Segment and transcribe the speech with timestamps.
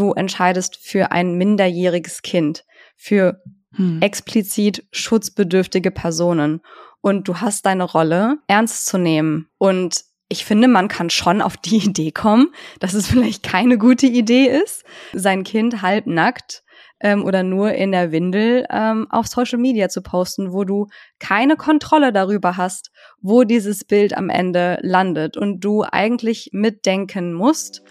[0.00, 2.64] du entscheidest für ein minderjähriges Kind,
[2.96, 3.42] für
[3.74, 4.00] hm.
[4.00, 6.60] explizit schutzbedürftige Personen.
[7.02, 9.48] Und du hast deine Rolle ernst zu nehmen.
[9.58, 14.06] Und ich finde, man kann schon auf die Idee kommen, dass es vielleicht keine gute
[14.06, 16.62] Idee ist, sein Kind halbnackt
[17.00, 20.86] ähm, oder nur in der Windel ähm, auf Social Media zu posten, wo du
[21.18, 22.90] keine Kontrolle darüber hast,
[23.20, 27.82] wo dieses Bild am Ende landet und du eigentlich mitdenken musst,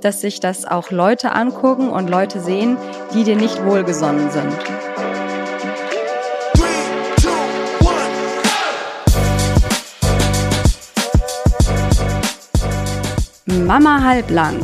[0.00, 2.76] dass sich das auch Leute angucken und Leute sehen,
[3.14, 4.52] die dir nicht wohlgesonnen sind.
[13.66, 14.60] Mama halblang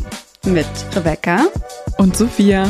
[0.47, 1.47] mit Rebecca
[1.99, 2.67] und Sophia.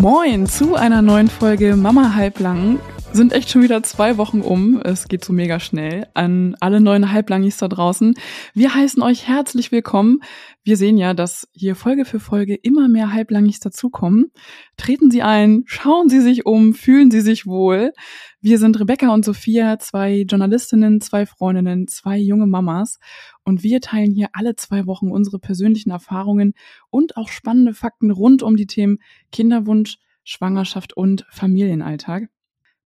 [0.00, 2.78] Moin zu einer neuen Folge Mama halblang.
[3.12, 4.80] Sind echt schon wieder zwei Wochen um.
[4.80, 6.06] Es geht so mega schnell.
[6.14, 8.14] An alle neuen Halblangis da draußen.
[8.54, 10.20] Wir heißen euch herzlich willkommen.
[10.64, 14.32] Wir sehen ja, dass hier Folge für Folge immer mehr Halblangis dazukommen.
[14.76, 17.92] Treten Sie ein, schauen Sie sich um, fühlen Sie sich wohl.
[18.40, 22.98] Wir sind Rebecca und Sophia, zwei Journalistinnen, zwei Freundinnen, zwei junge Mamas.
[23.44, 26.52] Und wir teilen hier alle zwei Wochen unsere persönlichen Erfahrungen
[26.90, 28.98] und auch spannende Fakten rund um die Themen
[29.32, 32.28] Kinderwunsch, Schwangerschaft und Familienalltag.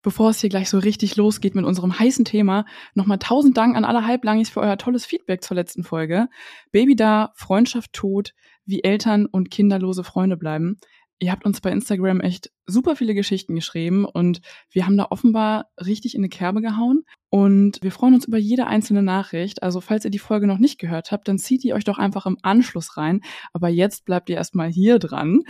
[0.02, 2.64] Bevor es hier gleich so richtig losgeht mit unserem heißen Thema,
[2.94, 6.28] nochmal tausend Dank an alle Halblangis für euer tolles Feedback zur letzten Folge.
[6.72, 10.78] Baby da, Freundschaft tot, wie Eltern und kinderlose Freunde bleiben
[11.22, 15.70] ihr habt uns bei Instagram echt super viele Geschichten geschrieben und wir haben da offenbar
[15.78, 17.04] richtig in eine Kerbe gehauen.
[17.30, 19.62] Und wir freuen uns über jede einzelne Nachricht.
[19.62, 22.26] Also falls ihr die Folge noch nicht gehört habt, dann zieht ihr euch doch einfach
[22.26, 23.20] im Anschluss rein.
[23.52, 25.42] Aber jetzt bleibt ihr erstmal hier dran.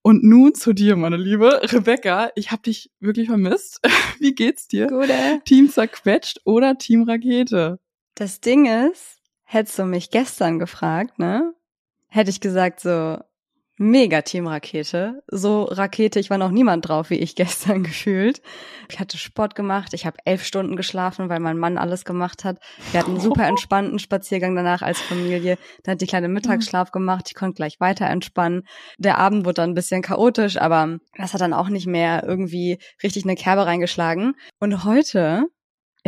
[0.00, 2.30] Und nun zu dir, meine Liebe Rebecca.
[2.36, 3.80] Ich habe dich wirklich vermisst.
[4.20, 4.86] Wie geht's dir?
[4.86, 5.40] Gute.
[5.44, 7.80] Team zerquetscht oder Team Rakete?
[8.14, 11.52] Das Ding ist, hättest du mich gestern gefragt, ne?
[12.06, 13.18] Hätte ich gesagt so,
[13.78, 15.22] mega Teamrakete.
[15.28, 18.42] So Rakete, ich war noch niemand drauf, wie ich gestern gefühlt.
[18.88, 22.58] Ich hatte Sport gemacht, ich habe elf Stunden geschlafen, weil mein Mann alles gemacht hat.
[22.92, 25.58] Wir hatten einen super entspannten Spaziergang danach als Familie.
[25.82, 28.62] Dann hat die kleine Mittagsschlaf gemacht, ich konnte gleich weiter entspannen.
[28.98, 32.78] Der Abend wurde dann ein bisschen chaotisch, aber das hat dann auch nicht mehr irgendwie
[33.02, 34.34] richtig eine Kerbe reingeschlagen.
[34.60, 35.46] Und heute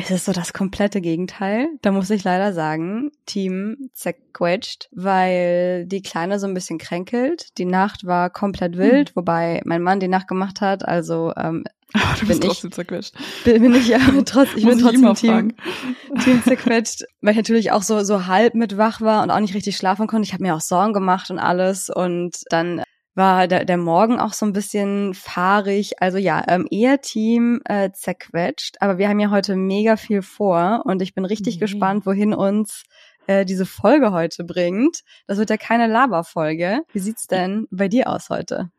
[0.00, 1.68] es ist so das komplette Gegenteil.
[1.82, 7.58] Da muss ich leider sagen, Team zerquetscht, weil die Kleine so ein bisschen kränkelt.
[7.58, 9.16] Die Nacht war komplett wild, hm.
[9.16, 10.86] wobei mein Mann die Nacht gemacht hat.
[10.86, 13.14] Also ähm, aber du bist bin trotzdem ich, zerquetscht.
[13.44, 15.54] Bin, bin ich ja trotz, ich bin trotzdem ich Team,
[16.22, 19.54] Team zerquetscht, weil ich natürlich auch so so halb mit wach war und auch nicht
[19.54, 20.26] richtig schlafen konnte.
[20.26, 22.84] Ich habe mir auch Sorgen gemacht und alles und dann
[23.18, 26.00] war der, der Morgen auch so ein bisschen fahrig.
[26.00, 28.76] Also ja, ähm, eher Team äh, zerquetscht.
[28.80, 31.60] Aber wir haben ja heute mega viel vor und ich bin richtig mhm.
[31.60, 32.84] gespannt, wohin uns
[33.26, 35.00] äh, diese Folge heute bringt.
[35.26, 36.82] Das wird ja keine Laberfolge.
[36.92, 38.70] Wie sieht's denn bei dir aus heute?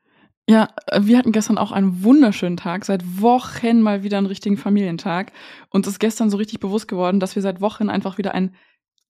[0.48, 2.86] Ja, wir hatten gestern auch einen wunderschönen Tag.
[2.86, 5.32] Seit Wochen mal wieder einen richtigen Familientag.
[5.70, 8.56] Uns ist gestern so richtig bewusst geworden, dass wir seit Wochen einfach wieder ein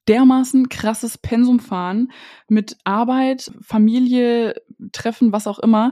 [0.09, 2.11] dermaßen krasses Pensum fahren
[2.49, 4.55] mit Arbeit, Familie,
[4.91, 5.91] Treffen, was auch immer.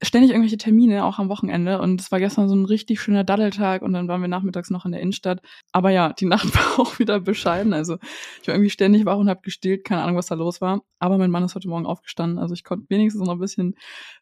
[0.00, 1.80] Ständig irgendwelche Termine, auch am Wochenende.
[1.80, 4.86] Und es war gestern so ein richtig schöner Daddeltag und dann waren wir nachmittags noch
[4.86, 5.42] in der Innenstadt.
[5.72, 7.74] Aber ja, die Nacht war auch wieder bescheiden.
[7.74, 7.98] Also
[8.40, 10.80] ich war irgendwie ständig wach und habe gestillt, keine Ahnung, was da los war.
[10.98, 13.74] Aber mein Mann ist heute Morgen aufgestanden, also ich konnte wenigstens noch ein bisschen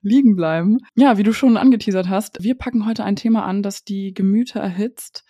[0.03, 0.79] liegen bleiben.
[0.97, 4.61] Ja, wie du schon angeteasert hast, wir packen heute ein Thema an, das die Gemüter
[4.61, 5.25] erhitzt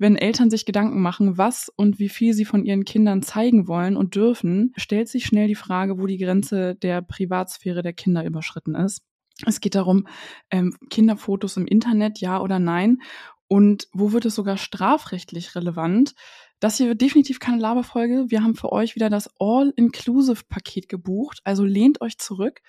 [0.00, 3.98] wenn Eltern sich Gedanken machen, was und wie viel sie von ihren Kindern zeigen wollen
[3.98, 8.74] und dürfen, stellt sich schnell die Frage, wo die Grenze der Privatsphäre der Kinder überschritten
[8.74, 9.02] ist.
[9.44, 10.06] Es geht darum,
[10.50, 13.02] ähm, Kinderfotos im Internet, ja oder nein.
[13.46, 16.14] Und wo wird es sogar strafrechtlich relevant?
[16.60, 18.26] Das hier wird definitiv keine Laberfolge.
[18.28, 21.40] Wir haben für euch wieder das All-Inclusive-Paket gebucht.
[21.44, 22.62] Also lehnt euch zurück.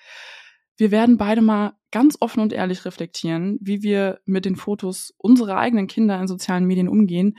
[0.82, 5.58] Wir werden beide mal ganz offen und ehrlich reflektieren, wie wir mit den Fotos unserer
[5.58, 7.36] eigenen Kinder in sozialen Medien umgehen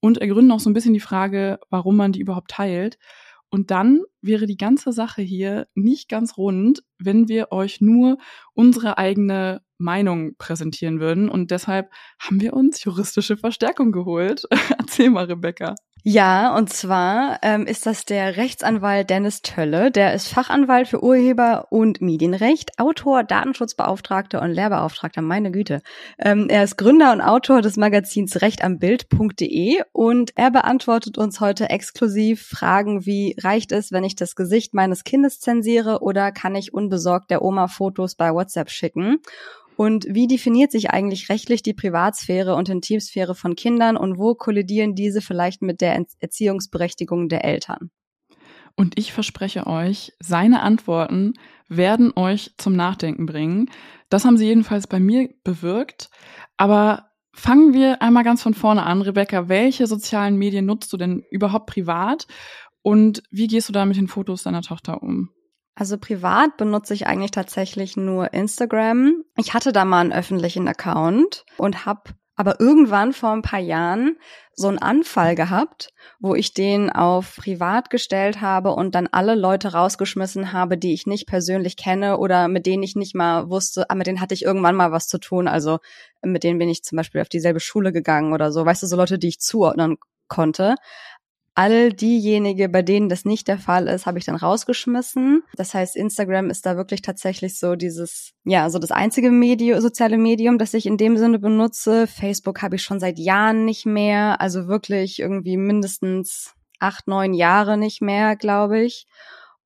[0.00, 2.98] und ergründen auch so ein bisschen die Frage, warum man die überhaupt teilt.
[3.48, 8.18] Und dann wäre die ganze Sache hier nicht ganz rund, wenn wir euch nur
[8.54, 11.28] unsere eigene Meinung präsentieren würden.
[11.28, 14.48] Und deshalb haben wir uns juristische Verstärkung geholt.
[14.78, 15.76] Erzähl mal, Rebecca.
[16.02, 19.90] Ja, und zwar ähm, ist das der Rechtsanwalt Dennis Tölle.
[19.90, 25.82] Der ist Fachanwalt für Urheber- und Medienrecht, Autor, Datenschutzbeauftragter und Lehrbeauftragter, meine Güte.
[26.18, 32.46] Ähm, er ist Gründer und Autor des Magazins rechtambild.de und er beantwortet uns heute exklusiv
[32.46, 37.30] Fragen wie, reicht es, wenn ich das Gesicht meines Kindes zensiere oder kann ich unbesorgt
[37.30, 39.18] der Oma Fotos bei WhatsApp schicken?
[39.80, 44.94] Und wie definiert sich eigentlich rechtlich die Privatsphäre und Intimsphäre von Kindern und wo kollidieren
[44.94, 47.90] diese vielleicht mit der Erziehungsberechtigung der Eltern?
[48.76, 51.32] Und ich verspreche euch, seine Antworten
[51.66, 53.70] werden euch zum Nachdenken bringen.
[54.10, 56.10] Das haben sie jedenfalls bei mir bewirkt.
[56.58, 59.00] Aber fangen wir einmal ganz von vorne an.
[59.00, 62.26] Rebecca, welche sozialen Medien nutzt du denn überhaupt privat?
[62.82, 65.30] Und wie gehst du da mit den Fotos deiner Tochter um?
[65.80, 69.24] Also privat benutze ich eigentlich tatsächlich nur Instagram.
[69.38, 72.02] Ich hatte da mal einen öffentlichen Account und habe
[72.36, 74.18] aber irgendwann vor ein paar Jahren
[74.52, 75.88] so einen Anfall gehabt,
[76.18, 81.06] wo ich den auf privat gestellt habe und dann alle Leute rausgeschmissen habe, die ich
[81.06, 84.44] nicht persönlich kenne oder mit denen ich nicht mal wusste, ah, mit denen hatte ich
[84.44, 85.48] irgendwann mal was zu tun.
[85.48, 85.78] Also
[86.20, 88.66] mit denen bin ich zum Beispiel auf dieselbe Schule gegangen oder so.
[88.66, 89.96] Weißt du, so Leute, die ich zuordnen
[90.28, 90.74] konnte
[91.60, 95.42] all diejenigen, bei denen das nicht der Fall ist, habe ich dann rausgeschmissen.
[95.56, 100.16] Das heißt, Instagram ist da wirklich tatsächlich so dieses, ja, so das einzige Medium, soziale
[100.16, 102.06] Medium, das ich in dem Sinne benutze.
[102.06, 107.76] Facebook habe ich schon seit Jahren nicht mehr, also wirklich irgendwie mindestens acht, neun Jahre
[107.76, 109.06] nicht mehr, glaube ich.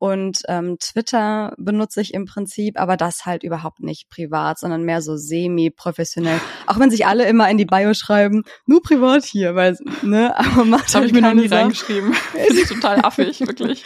[0.05, 5.01] Und ähm, Twitter benutze ich im Prinzip, aber das halt überhaupt nicht privat, sondern mehr
[5.01, 6.39] so semi-professionell.
[6.67, 10.67] Auch wenn sich alle immer in die Bio schreiben, nur privat hier, weil, ne, aber
[10.67, 11.63] macht Das habe ich mir noch nie Sache.
[11.63, 12.13] reingeschrieben.
[12.35, 13.83] Das ist total affig, wirklich.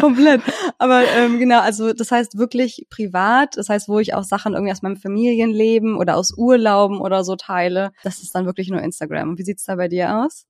[0.00, 0.42] Komplett.
[0.78, 4.72] Aber ähm, genau, also das heißt wirklich privat, das heißt, wo ich auch Sachen irgendwie
[4.72, 9.28] aus meinem Familienleben oder aus Urlauben oder so teile, das ist dann wirklich nur Instagram.
[9.28, 10.46] Und wie sieht's da bei dir aus?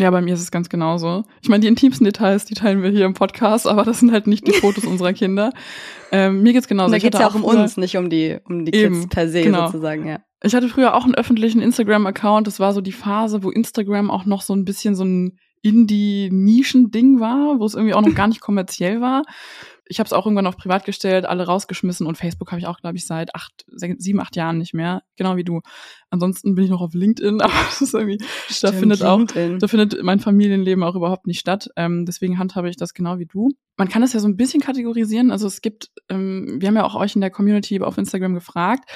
[0.00, 1.24] Ja, bei mir ist es ganz genauso.
[1.42, 4.26] Ich meine, die intimsten Details, die teilen wir hier im Podcast, aber das sind halt
[4.26, 5.52] nicht die Fotos unserer Kinder.
[6.10, 6.92] Ähm, mir geht's genauso.
[6.92, 9.66] Da geht's ja auch um uns, nicht um die, um die Kids per se genau.
[9.66, 10.20] sozusagen, ja.
[10.42, 12.46] Ich hatte früher auch einen öffentlichen Instagram-Account.
[12.46, 17.20] Das war so die Phase, wo Instagram auch noch so ein bisschen so ein Indie-Nischen-Ding
[17.20, 19.24] war, wo es irgendwie auch noch gar nicht kommerziell war
[19.90, 22.78] ich habe es auch irgendwann auf privat gestellt, alle rausgeschmissen und Facebook habe ich auch,
[22.78, 25.02] glaube ich, seit acht, sieben, acht Jahren nicht mehr.
[25.16, 25.62] Genau wie du.
[26.10, 29.58] Ansonsten bin ich noch auf LinkedIn, aber das ist irgendwie, Stimmt, da findet auch, LinkedIn.
[29.58, 31.68] da findet mein Familienleben auch überhaupt nicht statt.
[31.74, 33.50] Ähm, deswegen handhabe ich das genau wie du.
[33.76, 35.32] Man kann das ja so ein bisschen kategorisieren.
[35.32, 38.88] Also es gibt, ähm, wir haben ja auch euch in der Community auf Instagram gefragt.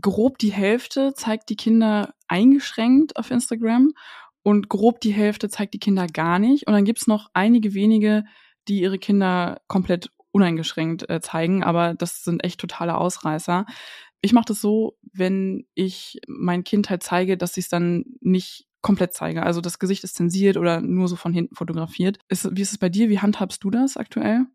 [0.00, 3.92] Grob die Hälfte zeigt die Kinder eingeschränkt auf Instagram
[4.42, 6.66] und grob die Hälfte zeigt die Kinder gar nicht.
[6.66, 8.24] Und dann gibt's noch einige wenige,
[8.68, 13.66] die ihre Kinder komplett uneingeschränkt äh, zeigen, aber das sind echt totale Ausreißer.
[14.20, 18.66] Ich mache das so, wenn ich mein Kind halt zeige, dass ich es dann nicht
[18.80, 19.44] komplett zeige.
[19.44, 22.18] Also das Gesicht ist zensiert oder nur so von hinten fotografiert.
[22.28, 23.08] Ist, wie ist es bei dir?
[23.08, 24.46] Wie handhabst du das aktuell?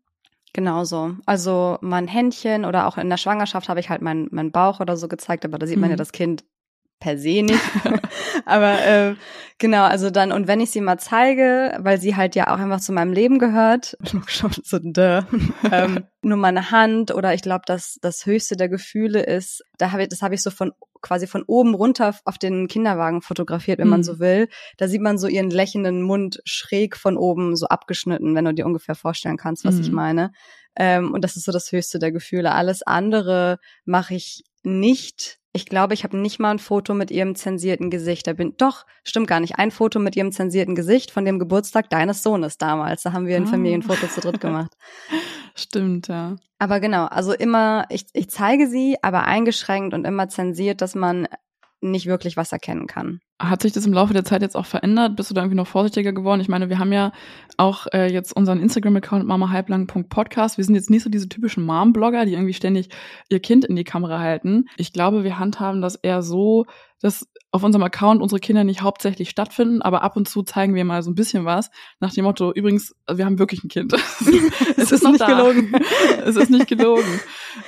[0.52, 1.16] Genauso.
[1.26, 4.96] Also mein Händchen oder auch in der Schwangerschaft habe ich halt meinen mein Bauch oder
[4.96, 5.98] so gezeigt, aber da sieht man ja mhm.
[5.98, 6.44] das Kind
[7.00, 7.60] per se nicht.
[8.44, 9.14] Aber äh,
[9.58, 12.80] genau, also dann, und wenn ich sie mal zeige, weil sie halt ja auch einfach
[12.80, 13.96] zu meinem Leben gehört,
[14.26, 15.22] schon so duh,
[15.70, 20.02] ähm, nur meine Hand oder ich glaube, dass das höchste der Gefühle ist, da habe
[20.02, 23.86] ich, das habe ich so von quasi von oben runter auf den Kinderwagen fotografiert, wenn
[23.86, 23.92] mhm.
[23.92, 24.48] man so will.
[24.78, 28.66] Da sieht man so ihren lächelnden Mund schräg von oben so abgeschnitten, wenn du dir
[28.66, 29.80] ungefähr vorstellen kannst, was mhm.
[29.82, 30.32] ich meine.
[30.76, 32.52] Ähm, und das ist so das höchste der Gefühle.
[32.52, 37.34] Alles andere mache ich nicht ich glaube, ich habe nicht mal ein Foto mit ihrem
[37.34, 38.28] zensierten Gesicht.
[38.28, 41.90] Da bin doch, stimmt gar nicht, ein Foto mit ihrem zensierten Gesicht von dem Geburtstag
[41.90, 43.02] deines Sohnes damals.
[43.02, 43.50] Da haben wir ein ah.
[43.50, 44.76] Familienfoto zu dritt gemacht.
[45.56, 46.36] Stimmt, ja.
[46.60, 51.26] Aber genau, also immer, ich, ich zeige sie, aber eingeschränkt und immer zensiert, dass man
[51.80, 53.20] nicht wirklich was erkennen kann.
[53.40, 55.14] Hat sich das im Laufe der Zeit jetzt auch verändert?
[55.14, 56.40] Bist du da irgendwie noch vorsichtiger geworden?
[56.40, 57.12] Ich meine, wir haben ja
[57.56, 60.58] auch äh, jetzt unseren Instagram-Account mamahalblang.podcast.
[60.58, 62.88] Wir sind jetzt nicht so diese typischen Mom-Blogger, die irgendwie ständig
[63.28, 64.64] ihr Kind in die Kamera halten.
[64.76, 66.66] Ich glaube, wir handhaben das eher so,
[67.00, 70.84] dass auf unserem Account unsere Kinder nicht hauptsächlich stattfinden, aber ab und zu zeigen wir
[70.84, 71.70] mal so ein bisschen was.
[71.98, 73.92] Nach dem Motto, übrigens, wir haben wirklich ein Kind.
[74.76, 75.26] es, ist, nicht da.
[75.26, 75.72] gelogen.
[76.24, 77.20] es ist nicht gelogen.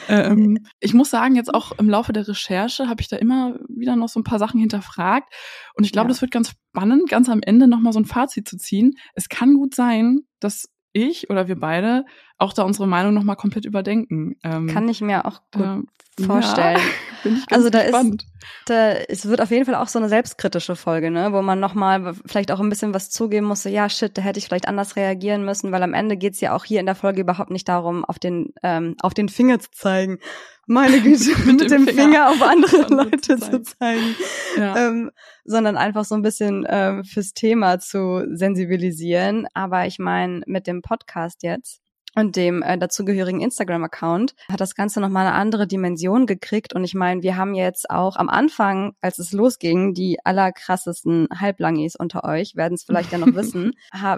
[0.09, 3.97] ähm, ich muss sagen, jetzt auch im Laufe der Recherche habe ich da immer wieder
[3.97, 5.33] noch so ein paar Sachen hinterfragt.
[5.81, 6.11] Und ich glaube, ja.
[6.11, 8.99] das wird ganz spannend, ganz am Ende nochmal so ein Fazit zu ziehen.
[9.15, 12.05] Es kann gut sein, dass ich oder wir beide
[12.41, 14.37] auch da unsere Meinung nochmal komplett überdenken.
[14.43, 15.85] Ähm, Kann ich mir auch gut
[16.19, 16.81] äh, vorstellen.
[17.23, 18.23] Ja, also da gespannt.
[18.23, 18.31] ist,
[18.65, 22.15] da, es wird auf jeden Fall auch so eine selbstkritische Folge, ne, wo man nochmal
[22.25, 24.97] vielleicht auch ein bisschen was zugeben muss, so, ja, shit, da hätte ich vielleicht anders
[24.97, 28.07] reagieren müssen, weil am Ende geht's ja auch hier in der Folge überhaupt nicht darum,
[28.07, 30.19] auf den, ähm, auf den Finger zu zeigen.
[30.67, 33.65] Meine Güte, mit, mit dem, Finger, Finger auf andere Leute zu zeigen.
[33.65, 34.17] Zu zeigen.
[34.57, 34.89] Ja.
[34.89, 35.11] Ähm,
[35.45, 39.47] sondern einfach so ein bisschen äh, fürs Thema zu sensibilisieren.
[39.53, 41.80] Aber ich meine, mit dem Podcast jetzt,
[42.14, 46.75] und dem äh, dazugehörigen Instagram-Account hat das Ganze nochmal eine andere Dimension gekriegt.
[46.75, 51.97] Und ich meine, wir haben jetzt auch am Anfang, als es losging, die allerkrassesten Halblangis
[51.97, 53.73] unter euch, werden es vielleicht ja noch wissen.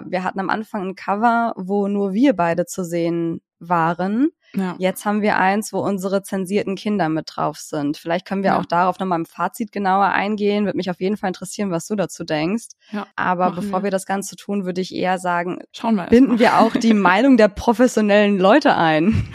[0.05, 4.29] Wir hatten am Anfang ein Cover, wo nur wir beide zu sehen waren.
[4.55, 4.75] Ja.
[4.77, 7.97] Jetzt haben wir eins, wo unsere zensierten Kinder mit drauf sind.
[7.97, 8.59] Vielleicht können wir ja.
[8.59, 10.65] auch darauf nochmal im Fazit genauer eingehen.
[10.65, 12.67] Würde mich auf jeden Fall interessieren, was du dazu denkst.
[12.91, 13.85] Ja, Aber bevor wir.
[13.85, 13.91] wir.
[13.91, 17.47] das Ganze tun, würde ich eher sagen, Schauen wir binden wir auch die Meinung der
[17.47, 19.27] professionellen Leute ein.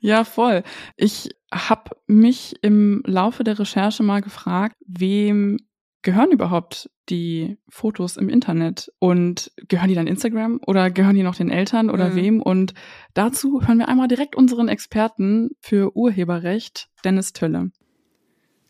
[0.00, 0.62] Ja, voll.
[0.96, 5.58] Ich habe mich im Laufe der Recherche mal gefragt, wem
[6.02, 11.34] gehören überhaupt die Fotos im Internet und gehören die dann Instagram oder gehören die noch
[11.34, 12.14] den Eltern oder mhm.
[12.16, 12.42] wem?
[12.42, 12.74] Und
[13.14, 17.70] dazu hören wir einmal direkt unseren Experten für Urheberrecht, Dennis Tölle.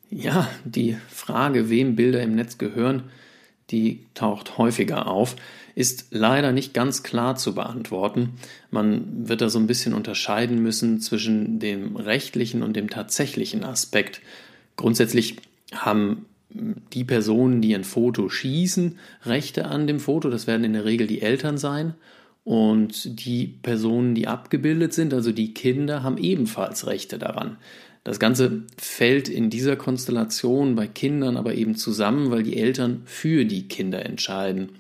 [0.09, 3.05] Ja, die Frage, wem Bilder im Netz gehören,
[3.71, 5.37] die taucht häufiger auf,
[5.75, 8.35] ist leider nicht ganz klar zu beantworten.
[8.71, 14.21] Man wird da so ein bisschen unterscheiden müssen zwischen dem rechtlichen und dem tatsächlichen Aspekt.
[14.77, 15.37] Grundsätzlich
[15.75, 16.27] haben
[16.93, 20.31] die Personen, die ein Foto schießen, Rechte an dem Foto.
[20.31, 21.95] Das werden in der Regel die Eltern sein.
[22.45, 27.57] Und die Personen, die abgebildet sind, also die Kinder, haben ebenfalls Rechte daran.
[28.05, 33.45] Das Ganze fällt in dieser Konstellation bei Kindern aber eben zusammen, weil die Eltern für
[33.45, 34.71] die Kinder entscheiden.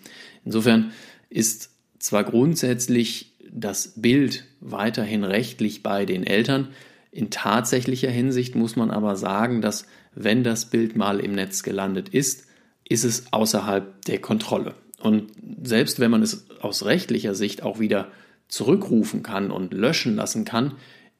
[0.45, 0.91] Insofern
[1.31, 6.69] ist zwar grundsätzlich das Bild weiterhin rechtlich bei den Eltern,
[7.12, 12.09] in tatsächlicher Hinsicht muss man aber sagen, dass wenn das Bild mal im Netz gelandet
[12.09, 12.47] ist,
[12.88, 14.75] ist es außerhalb der Kontrolle.
[15.00, 18.11] Und selbst wenn man es aus rechtlicher Sicht auch wieder
[18.49, 20.75] zurückrufen kann und löschen lassen kann,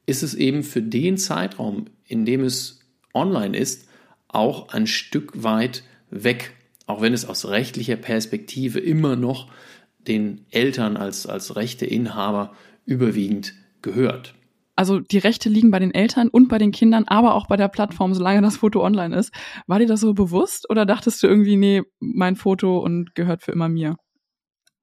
[0.06, 2.80] ist es eben für den Zeitraum, in dem es
[3.14, 3.88] online ist,
[4.28, 6.52] auch ein Stück weit weg,
[6.87, 9.50] auch wenn es aus rechtlicher Perspektive immer noch
[9.99, 14.34] den Eltern als, als Rechteinhaber überwiegend gehört
[14.82, 17.68] also die Rechte liegen bei den Eltern und bei den Kindern, aber auch bei der
[17.68, 19.32] Plattform, solange das Foto online ist.
[19.68, 23.52] War dir das so bewusst oder dachtest du irgendwie, nee, mein Foto und gehört für
[23.52, 23.94] immer mir?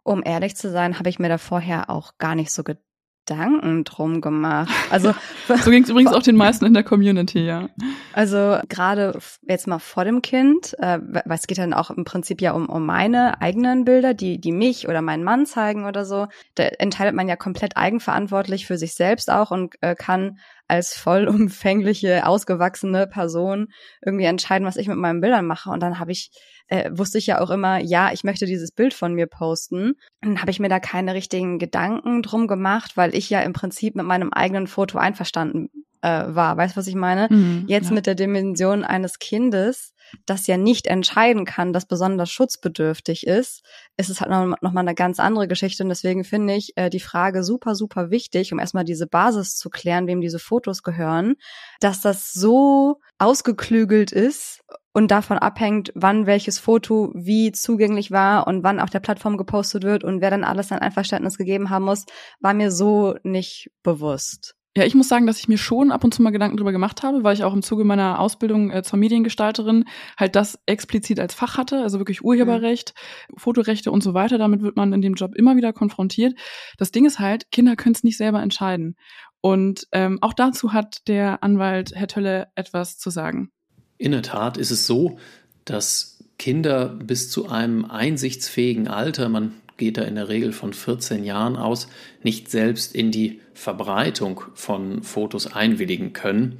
[0.03, 2.88] Um ehrlich zu sein, habe ich mir da vorher auch gar nicht so gedacht
[3.29, 4.69] Gedanken drum gemacht.
[4.89, 5.13] Also
[5.47, 7.69] so ging es übrigens auch den meisten in der Community, ja.
[8.13, 9.17] Also gerade
[9.47, 12.67] jetzt mal vor dem Kind, äh, weil es geht dann auch im Prinzip ja um,
[12.67, 16.27] um meine eigenen Bilder, die die mich oder meinen Mann zeigen oder so.
[16.55, 22.25] Da entscheidet man ja komplett eigenverantwortlich für sich selbst auch und äh, kann als vollumfängliche,
[22.25, 23.67] ausgewachsene Person
[24.03, 25.69] irgendwie entscheiden, was ich mit meinen Bildern mache.
[25.69, 26.31] Und dann habe ich
[26.69, 29.95] äh, wusste ich ja auch immer, ja, ich möchte dieses Bild von mir posten.
[30.21, 33.95] Dann habe ich mir da keine richtigen Gedanken drum gemacht, weil ich ja im Prinzip
[33.95, 35.69] mit meinem eigenen Foto einverstanden
[36.01, 36.57] äh, war.
[36.57, 37.27] Weißt du, was ich meine?
[37.29, 37.95] Mhm, Jetzt ja.
[37.95, 39.93] mit der Dimension eines Kindes,
[40.25, 43.63] das ja nicht entscheiden kann, das besonders schutzbedürftig ist,
[43.97, 45.83] ist es halt noch, noch mal eine ganz andere Geschichte.
[45.83, 49.69] Und deswegen finde ich äh, die Frage super, super wichtig, um erstmal diese Basis zu
[49.69, 51.35] klären, wem diese Fotos gehören,
[51.79, 54.61] dass das so ausgeklügelt ist
[54.93, 59.83] und davon abhängt, wann welches Foto wie zugänglich war und wann auf der Plattform gepostet
[59.83, 62.05] wird und wer dann alles sein Einverständnis gegeben haben muss,
[62.39, 64.55] war mir so nicht bewusst.
[64.77, 67.01] Ja, ich muss sagen, dass ich mir schon ab und zu mal Gedanken drüber gemacht
[67.01, 69.85] habe, weil ich auch im Zuge meiner Ausbildung äh, zur Mediengestalterin
[70.15, 72.93] halt das explizit als Fach hatte, also wirklich Urheberrecht,
[73.29, 73.37] mhm.
[73.37, 74.37] Fotorechte und so weiter.
[74.37, 76.37] Damit wird man in dem Job immer wieder konfrontiert.
[76.77, 78.95] Das Ding ist halt, Kinder können es nicht selber entscheiden.
[79.41, 83.51] Und ähm, auch dazu hat der Anwalt Herr Tölle etwas zu sagen.
[83.97, 85.17] In der Tat ist es so,
[85.65, 91.23] dass Kinder bis zu einem einsichtsfähigen Alter, man geht da in der Regel von 14
[91.23, 91.87] Jahren aus,
[92.21, 96.59] nicht selbst in die Verbreitung von Fotos einwilligen können.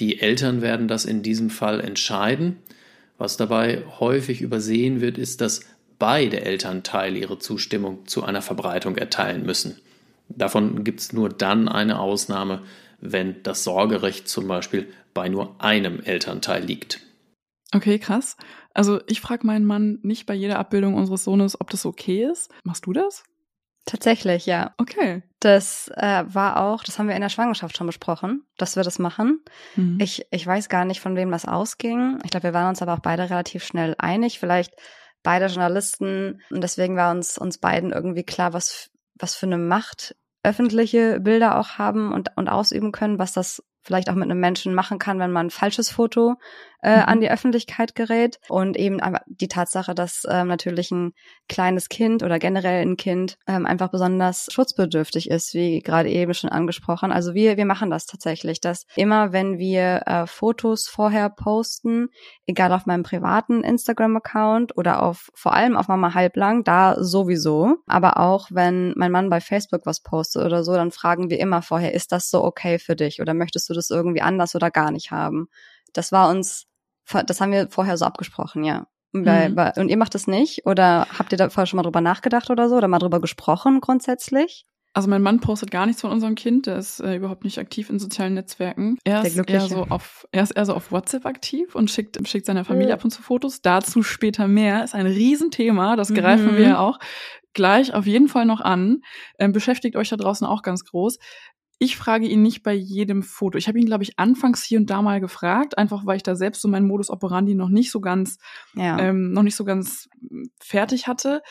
[0.00, 2.56] Die Eltern werden das in diesem Fall entscheiden.
[3.16, 5.60] Was dabei häufig übersehen wird, ist, dass
[6.00, 9.78] beide Elternteile ihre Zustimmung zu einer Verbreitung erteilen müssen.
[10.28, 12.62] Davon gibt es nur dann eine Ausnahme,
[13.00, 17.00] wenn das Sorgerecht zum Beispiel bei nur einem Elternteil liegt.
[17.72, 18.36] Okay, krass.
[18.74, 22.50] Also ich frage meinen Mann nicht bei jeder Abbildung unseres Sohnes, ob das okay ist.
[22.64, 23.24] Machst du das?
[23.86, 24.74] Tatsächlich, ja.
[24.78, 25.22] Okay.
[25.40, 28.98] Das äh, war auch, das haben wir in der Schwangerschaft schon besprochen, dass wir das
[28.98, 29.44] machen.
[29.76, 29.98] Mhm.
[30.00, 32.18] Ich, ich weiß gar nicht, von wem das ausging.
[32.24, 34.38] Ich glaube, wir waren uns aber auch beide relativ schnell einig.
[34.38, 34.72] Vielleicht
[35.22, 36.40] beide Journalisten.
[36.50, 41.58] Und deswegen war uns, uns beiden irgendwie klar, was, was für eine Macht öffentliche Bilder
[41.58, 45.18] auch haben und, und ausüben können, was das vielleicht auch mit einem Menschen machen kann,
[45.18, 46.36] wenn man ein falsches Foto
[46.84, 47.02] äh, mhm.
[47.06, 48.38] an die Öffentlichkeit gerät.
[48.48, 51.12] Und eben die Tatsache, dass ähm, natürlich ein
[51.48, 56.50] kleines Kind oder generell ein Kind ähm, einfach besonders schutzbedürftig ist, wie gerade eben schon
[56.50, 57.10] angesprochen.
[57.10, 62.08] Also wir, wir machen das tatsächlich, dass immer wenn wir äh, Fotos vorher posten,
[62.46, 68.18] egal auf meinem privaten Instagram-Account oder auf vor allem auf Mama Halblang, da sowieso, aber
[68.18, 71.94] auch wenn mein Mann bei Facebook was postet oder so, dann fragen wir immer vorher,
[71.94, 75.10] ist das so okay für dich oder möchtest du das irgendwie anders oder gar nicht
[75.10, 75.48] haben?
[75.92, 76.66] Das war uns
[77.26, 78.86] das haben wir vorher so abgesprochen, ja.
[79.12, 79.72] Weil, mhm.
[79.76, 80.66] und ihr macht das nicht?
[80.66, 82.76] Oder habt ihr da vorher schon mal drüber nachgedacht oder so?
[82.76, 84.64] Oder mal drüber gesprochen grundsätzlich?
[84.92, 87.90] Also mein Mann postet gar nichts von unserem Kind, der ist äh, überhaupt nicht aktiv
[87.90, 88.96] in sozialen Netzwerken.
[89.02, 92.46] Er ist eher so auf, er ist eher so auf WhatsApp aktiv und schickt, schickt
[92.46, 92.94] seiner Familie ja.
[92.94, 93.60] ab und zu Fotos.
[93.60, 94.84] Dazu später mehr.
[94.84, 96.58] Ist ein Riesenthema, das greifen mhm.
[96.58, 97.00] wir auch
[97.54, 99.00] gleich auf jeden Fall noch an.
[99.38, 101.18] Ähm, beschäftigt euch da draußen auch ganz groß.
[101.78, 103.58] Ich frage ihn nicht bei jedem Foto.
[103.58, 106.36] Ich habe ihn, glaube ich, anfangs hier und da mal gefragt, einfach weil ich da
[106.36, 108.38] selbst so meinen Modus operandi noch nicht so ganz,
[108.74, 108.98] ja.
[108.98, 110.08] ähm, noch nicht so ganz
[110.60, 111.42] fertig hatte.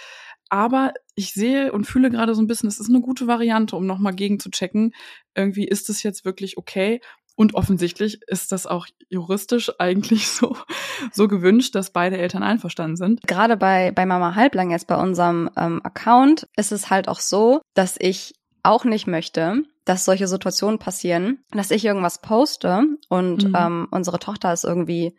[0.50, 3.86] Aber ich sehe und fühle gerade so ein bisschen, es ist eine gute Variante, um
[3.86, 4.94] nochmal gegen zu checken.
[5.36, 7.02] Irgendwie ist es jetzt wirklich okay.
[7.36, 10.56] Und offensichtlich ist das auch juristisch eigentlich so,
[11.12, 13.22] so gewünscht, dass beide Eltern einverstanden sind.
[13.28, 17.62] Gerade bei, bei Mama Halblang jetzt bei unserem ähm, Account ist es halt auch so,
[17.74, 18.34] dass ich
[18.64, 23.56] auch nicht möchte, dass solche Situationen passieren, dass ich irgendwas poste und mhm.
[23.58, 25.16] ähm, unsere Tochter ist irgendwie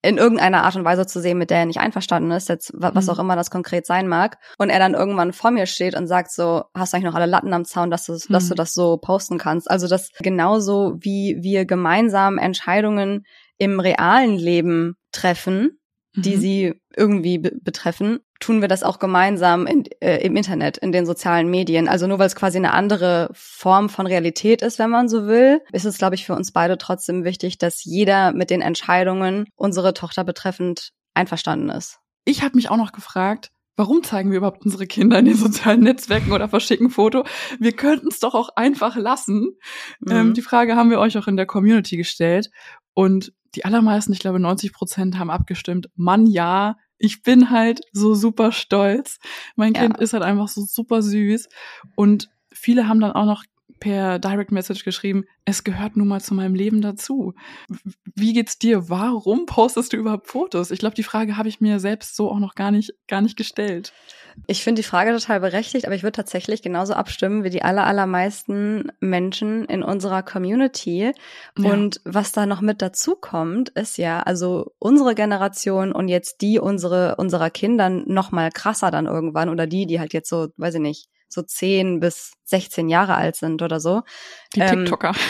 [0.00, 3.06] in irgendeiner Art und Weise zu sehen, mit der er nicht einverstanden ist, jetzt was
[3.06, 3.12] mhm.
[3.12, 6.30] auch immer das konkret sein mag, und er dann irgendwann vor mir steht und sagt
[6.30, 8.32] so, hast du eigentlich noch alle Latten am Zaun, dass du, mhm.
[8.32, 8.56] dass du mhm.
[8.56, 9.68] das so posten kannst?
[9.70, 13.24] Also das genauso wie wir gemeinsam Entscheidungen
[13.56, 15.80] im realen Leben treffen,
[16.14, 16.40] die mhm.
[16.40, 21.48] sie irgendwie betreffen, tun wir das auch gemeinsam in, äh, im Internet, in den sozialen
[21.48, 21.88] Medien.
[21.88, 25.60] Also nur weil es quasi eine andere Form von Realität ist, wenn man so will,
[25.72, 29.94] ist es, glaube ich, für uns beide trotzdem wichtig, dass jeder mit den Entscheidungen unsere
[29.94, 31.98] Tochter betreffend einverstanden ist.
[32.24, 35.82] Ich habe mich auch noch gefragt, Warum zeigen wir überhaupt unsere Kinder in den sozialen
[35.82, 37.22] Netzwerken oder verschicken Foto?
[37.60, 39.56] Wir könnten es doch auch einfach lassen.
[40.00, 40.12] Mhm.
[40.12, 42.50] Ähm, die Frage haben wir euch auch in der Community gestellt.
[42.94, 45.88] Und die allermeisten, ich glaube 90 Prozent, haben abgestimmt.
[45.94, 49.18] Mann, ja, ich bin halt so super stolz.
[49.56, 49.82] Mein ja.
[49.82, 51.48] Kind ist halt einfach so super süß.
[51.94, 53.44] Und viele haben dann auch noch
[53.80, 57.34] per Direct Message geschrieben, es gehört nun mal zu meinem Leben dazu.
[58.14, 58.88] Wie geht's dir?
[58.88, 60.70] Warum postest du überhaupt Fotos?
[60.70, 63.36] Ich glaube, die Frage habe ich mir selbst so auch noch gar nicht, gar nicht
[63.36, 63.92] gestellt.
[64.46, 67.86] Ich finde die Frage total berechtigt, aber ich würde tatsächlich genauso abstimmen wie die aller,
[67.86, 71.12] allermeisten Menschen in unserer Community.
[71.58, 71.70] Ja.
[71.70, 76.58] Und was da noch mit dazu kommt, ist ja, also unsere Generation und jetzt die
[76.58, 80.74] unsere, unserer Kindern noch mal krasser dann irgendwann oder die, die halt jetzt so, weiß
[80.74, 84.02] ich nicht, so 10 bis 16 Jahre alt sind oder so.
[84.54, 85.12] Die ähm, TikToker.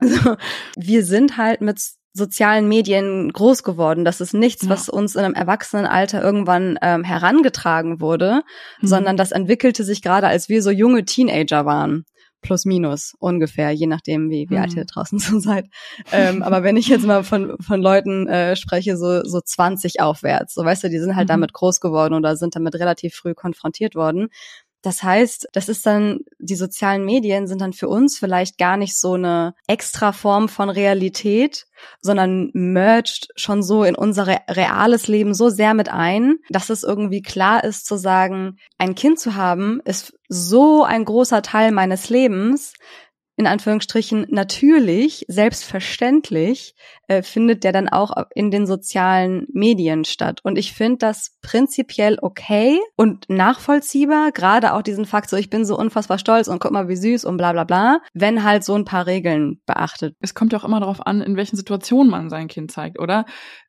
[0.00, 0.36] Also,
[0.76, 1.80] wir sind halt mit
[2.14, 4.04] sozialen Medien groß geworden.
[4.04, 4.70] Das ist nichts, ja.
[4.70, 8.42] was uns in einem Erwachsenenalter irgendwann ähm, herangetragen wurde,
[8.80, 8.86] mhm.
[8.86, 12.04] sondern das entwickelte sich gerade, als wir so junge Teenager waren.
[12.40, 14.60] Plus minus ungefähr, je nachdem, wie, wie mhm.
[14.60, 15.66] alt ihr draußen so seid.
[16.12, 20.54] Ähm, aber wenn ich jetzt mal von, von Leuten äh, spreche, so, so 20 aufwärts,
[20.54, 21.32] so weißt du, die sind halt mhm.
[21.32, 24.28] damit groß geworden oder sind damit relativ früh konfrontiert worden.
[24.84, 29.00] Das heißt, das ist dann, die sozialen Medien sind dann für uns vielleicht gar nicht
[29.00, 31.64] so eine extra Form von Realität,
[32.02, 37.22] sondern merged schon so in unser reales Leben so sehr mit ein, dass es irgendwie
[37.22, 42.74] klar ist zu sagen, ein Kind zu haben ist so ein großer Teil meines Lebens,
[43.36, 46.74] in Anführungsstrichen natürlich, selbstverständlich,
[47.08, 50.40] äh, findet der dann auch in den sozialen Medien statt.
[50.44, 55.64] Und ich finde das prinzipiell okay und nachvollziehbar, gerade auch diesen Fakt, so ich bin
[55.64, 58.74] so unfassbar stolz und guck mal, wie süß und bla bla bla, wenn halt so
[58.74, 60.16] ein paar Regeln beachtet.
[60.20, 63.24] Es kommt ja auch immer darauf an, in welchen Situationen man sein Kind zeigt, oder?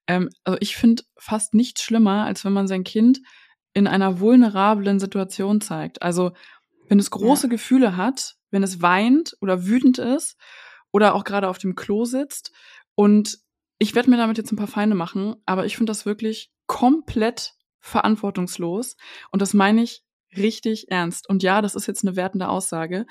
[0.07, 3.19] Ähm, also ich finde fast nichts schlimmer, als wenn man sein Kind
[3.73, 6.01] in einer vulnerablen Situation zeigt.
[6.01, 6.31] Also
[6.87, 7.49] wenn es große ja.
[7.49, 10.37] Gefühle hat, wenn es weint oder wütend ist
[10.91, 12.51] oder auch gerade auf dem Klo sitzt.
[12.95, 13.39] Und
[13.79, 17.53] ich werde mir damit jetzt ein paar Feinde machen, aber ich finde das wirklich komplett
[17.79, 18.95] verantwortungslos.
[19.31, 20.03] Und das meine ich
[20.35, 21.29] richtig ernst.
[21.29, 23.05] Und ja, das ist jetzt eine wertende Aussage.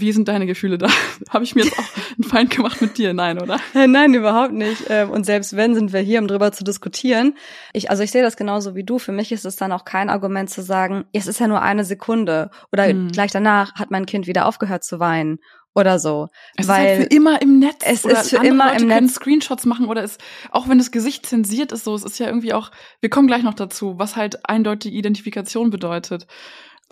[0.00, 0.88] Wie sind deine Gefühle da?
[1.30, 1.84] Habe ich mir jetzt auch
[2.16, 3.14] einen Feind gemacht mit dir?
[3.14, 3.58] Nein, oder?
[3.74, 4.84] Nein, überhaupt nicht.
[4.88, 7.36] Ähm, und selbst wenn, sind wir hier, um drüber zu diskutieren.
[7.72, 8.98] Ich, also ich sehe das genauso wie du.
[8.98, 11.84] Für mich ist es dann auch kein Argument zu sagen, es ist ja nur eine
[11.84, 13.08] Sekunde oder hm.
[13.12, 15.38] gleich danach hat mein Kind wieder aufgehört zu weinen
[15.78, 16.28] oder so.
[16.56, 17.82] Es weil ist halt für immer im Netz.
[17.84, 19.14] Es ist für immer Leute im können Netz.
[19.14, 20.18] Screenshots machen oder es,
[20.50, 23.42] auch wenn das Gesicht zensiert ist, so, es ist ja irgendwie auch, wir kommen gleich
[23.42, 26.26] noch dazu, was halt eindeutige Identifikation bedeutet.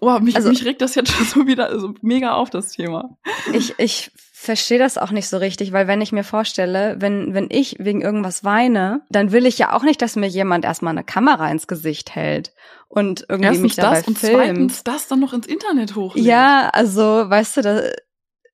[0.00, 3.16] Oh, mich, also, mich regt das jetzt schon so wieder so mega auf, das Thema.
[3.52, 7.48] Ich, ich verstehe das auch nicht so richtig, weil wenn ich mir vorstelle, wenn, wenn
[7.50, 11.04] ich wegen irgendwas weine, dann will ich ja auch nicht, dass mir jemand erstmal eine
[11.04, 12.52] Kamera ins Gesicht hält
[12.88, 14.34] und irgendwie Erstens mich dabei das und filmt.
[14.36, 16.24] zweitens das dann noch ins Internet hochlädt.
[16.24, 17.82] Ja, also, weißt du, da,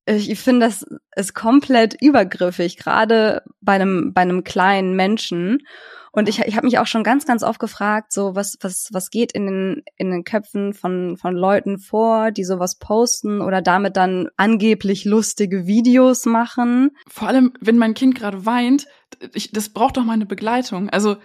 [0.06, 5.66] ich finde, das ist komplett übergriffig, gerade bei einem, bei einem kleinen Menschen.
[6.12, 9.10] Und ich, ich habe mich auch schon ganz, ganz oft gefragt, so was, was, was
[9.10, 13.96] geht in den, in den Köpfen von, von Leuten vor, die sowas posten oder damit
[13.96, 16.90] dann angeblich lustige Videos machen.
[17.08, 18.86] Vor allem, wenn mein Kind gerade weint,
[19.32, 20.90] ich, das braucht doch mal eine Begleitung.
[20.90, 21.16] Also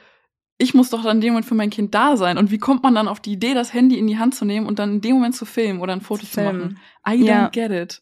[0.57, 2.37] ich muss doch dann in dem Moment für mein Kind da sein.
[2.37, 4.65] Und wie kommt man dann auf die Idee, das Handy in die Hand zu nehmen
[4.65, 6.79] und dann in dem Moment zu filmen oder ein Foto zu, zu machen?
[7.05, 7.49] I don't ja.
[7.49, 8.01] get it.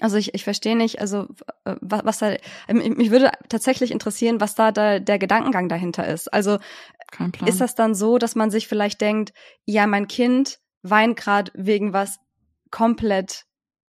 [0.00, 1.28] Also ich, ich verstehe nicht, also
[1.64, 2.34] was, was da,
[2.68, 6.32] ähm, mich würde tatsächlich interessieren, was da, da der Gedankengang dahinter ist.
[6.32, 6.58] Also
[7.44, 9.32] ist das dann so, dass man sich vielleicht denkt,
[9.64, 12.18] ja, mein Kind weint gerade wegen was
[12.70, 13.44] komplett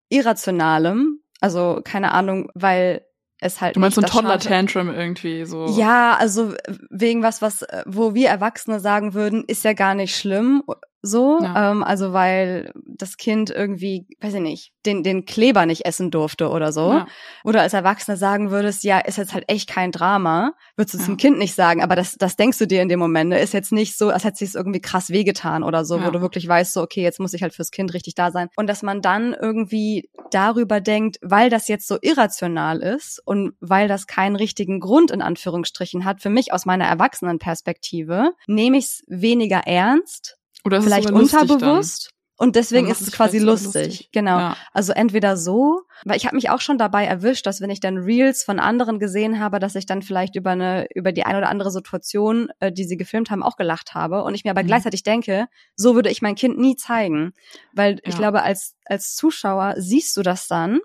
[0.10, 3.06] Irrationalem, also keine Ahnung, weil
[3.40, 3.76] es halt.
[3.76, 5.68] Du meinst so ein Toddler-Tantrum irgendwie so.
[5.78, 6.54] Ja, also
[6.90, 10.64] wegen was, was, wo wir Erwachsene sagen würden, ist ja gar nicht schlimm
[11.06, 11.72] so, ja.
[11.72, 16.50] ähm, also weil das Kind irgendwie, weiß ich nicht, den, den Kleber nicht essen durfte
[16.50, 16.94] oder so.
[16.94, 17.08] Ja.
[17.44, 21.04] Oder als Erwachsener sagen würdest, ja, ist jetzt halt echt kein Drama, würdest du ja.
[21.04, 23.40] zum Kind nicht sagen, aber das, das denkst du dir in dem Moment, ne?
[23.40, 26.48] ist jetzt nicht so, als hätte es irgendwie krass wehgetan oder so, wo du wirklich
[26.48, 28.48] weißt, so, okay, jetzt muss ich halt fürs Kind richtig da sein.
[28.56, 33.90] Und dass man dann irgendwie darüber denkt, weil das jetzt so irrational ist und weil
[33.90, 39.04] das keinen richtigen Grund in Anführungsstrichen hat, für mich aus meiner Erwachsenenperspektive, nehme ich es
[39.08, 42.14] weniger ernst, oder vielleicht unterbewusst.
[42.36, 43.86] Und deswegen ist es quasi lustig.
[43.86, 44.10] lustig.
[44.12, 44.38] Genau.
[44.40, 44.58] Ja.
[44.74, 47.98] Also entweder so, weil ich habe mich auch schon dabei erwischt, dass wenn ich dann
[47.98, 51.50] Reels von anderen gesehen habe, dass ich dann vielleicht über eine über die eine oder
[51.50, 54.68] andere Situation, äh, die sie gefilmt haben, auch gelacht habe und ich mir aber mhm.
[54.68, 57.34] gleichzeitig denke, so würde ich mein Kind nie zeigen,
[57.72, 58.02] weil ja.
[58.06, 60.80] ich glaube als als Zuschauer siehst du das dann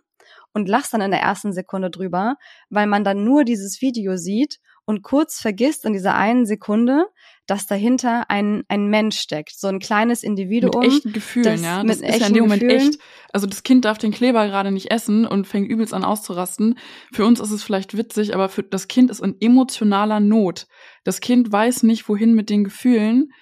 [0.52, 2.36] und lachst dann in der ersten Sekunde drüber,
[2.68, 7.06] weil man dann nur dieses Video sieht und kurz vergisst in dieser einen Sekunde,
[7.48, 10.82] dass dahinter ein, ein Mensch steckt, so ein kleines Individuum.
[10.82, 11.82] Mit echten Gefühlen, ja.
[11.82, 12.88] Das ist ja in dem Moment Gefühlen.
[12.90, 13.00] echt.
[13.32, 16.78] Also das Kind darf den Kleber gerade nicht essen und fängt übelst an auszurasten.
[17.12, 20.66] Für uns ist es vielleicht witzig, aber für das Kind ist in emotionaler Not.
[21.04, 23.32] Das Kind weiß nicht, wohin mit den Gefühlen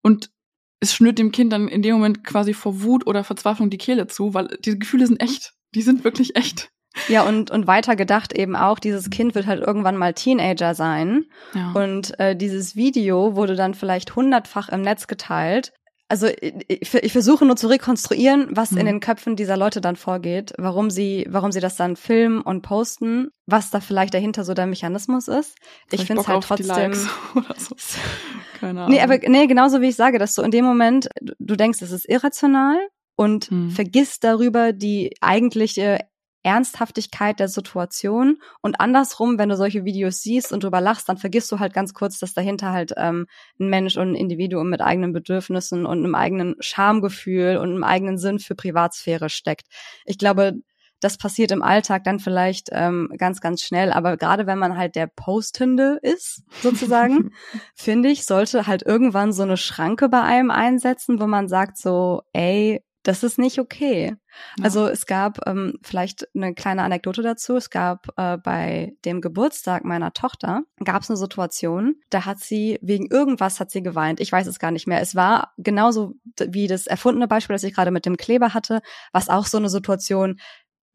[0.00, 0.30] und
[0.78, 4.06] es schnürt dem Kind dann in dem Moment quasi vor Wut oder Verzweiflung die Kehle
[4.06, 5.54] zu, weil diese Gefühle sind echt.
[5.74, 6.70] Die sind wirklich echt.
[7.08, 11.24] Ja, und, und weiter gedacht eben auch, dieses Kind wird halt irgendwann mal Teenager sein.
[11.54, 11.72] Ja.
[11.72, 15.72] Und äh, dieses Video wurde dann vielleicht hundertfach im Netz geteilt.
[16.08, 18.78] Also ich, ich versuche nur zu rekonstruieren, was mhm.
[18.78, 22.62] in den Köpfen dieser Leute dann vorgeht, warum sie, warum sie das dann filmen und
[22.62, 25.56] posten, was da vielleicht dahinter so der Mechanismus ist.
[25.90, 26.94] ich finde es halt trotzdem.
[27.56, 27.74] so.
[28.60, 28.94] Keine Ahnung.
[28.94, 31.90] Nee, aber nee, genauso wie ich sage, dass du in dem Moment, du denkst, es
[31.90, 32.78] ist irrational
[33.16, 33.70] und mhm.
[33.70, 35.98] vergisst darüber die eigentliche
[36.46, 41.50] Ernsthaftigkeit der Situation und andersrum, wenn du solche Videos siehst und drüber lachst, dann vergisst
[41.50, 43.26] du halt ganz kurz, dass dahinter halt ähm,
[43.58, 48.16] ein Mensch und ein Individuum mit eigenen Bedürfnissen und einem eigenen Schamgefühl und einem eigenen
[48.16, 49.66] Sinn für Privatsphäre steckt.
[50.04, 50.54] Ich glaube,
[51.00, 53.92] das passiert im Alltag dann vielleicht ähm, ganz, ganz schnell.
[53.92, 57.32] Aber gerade wenn man halt der Postende ist, sozusagen,
[57.74, 62.22] finde ich, sollte halt irgendwann so eine Schranke bei einem einsetzen, wo man sagt so,
[62.32, 64.16] ey, das ist nicht okay.
[64.58, 64.64] Ja.
[64.64, 67.56] Also es gab ähm, vielleicht eine kleine Anekdote dazu.
[67.56, 72.78] Es gab äh, bei dem Geburtstag meiner Tochter gab es eine Situation, da hat sie
[72.82, 74.18] wegen irgendwas hat sie geweint.
[74.18, 75.00] Ich weiß es gar nicht mehr.
[75.00, 76.14] Es war genauso
[76.48, 79.68] wie das erfundene Beispiel, das ich gerade mit dem Kleber hatte, was auch so eine
[79.68, 80.40] Situation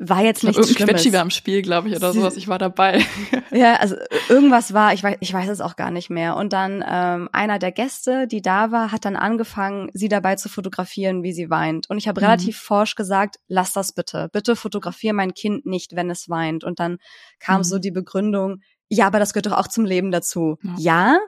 [0.03, 2.35] war jetzt nicht Irgendein Quetschi war im Spiel, glaube ich, oder sowas.
[2.35, 3.05] Ich war dabei.
[3.51, 3.95] ja, also
[4.29, 6.35] irgendwas war, ich weiß, ich weiß es auch gar nicht mehr.
[6.35, 10.49] Und dann ähm, einer der Gäste, die da war, hat dann angefangen, sie dabei zu
[10.49, 11.87] fotografieren, wie sie weint.
[11.87, 12.25] Und ich habe mhm.
[12.25, 14.29] relativ forsch gesagt, lass das bitte.
[14.33, 16.63] Bitte fotografiere mein Kind nicht, wenn es weint.
[16.63, 16.97] Und dann
[17.39, 17.63] kam mhm.
[17.65, 20.57] so die Begründung, ja, aber das gehört doch auch zum Leben dazu.
[20.63, 21.19] Ja, ja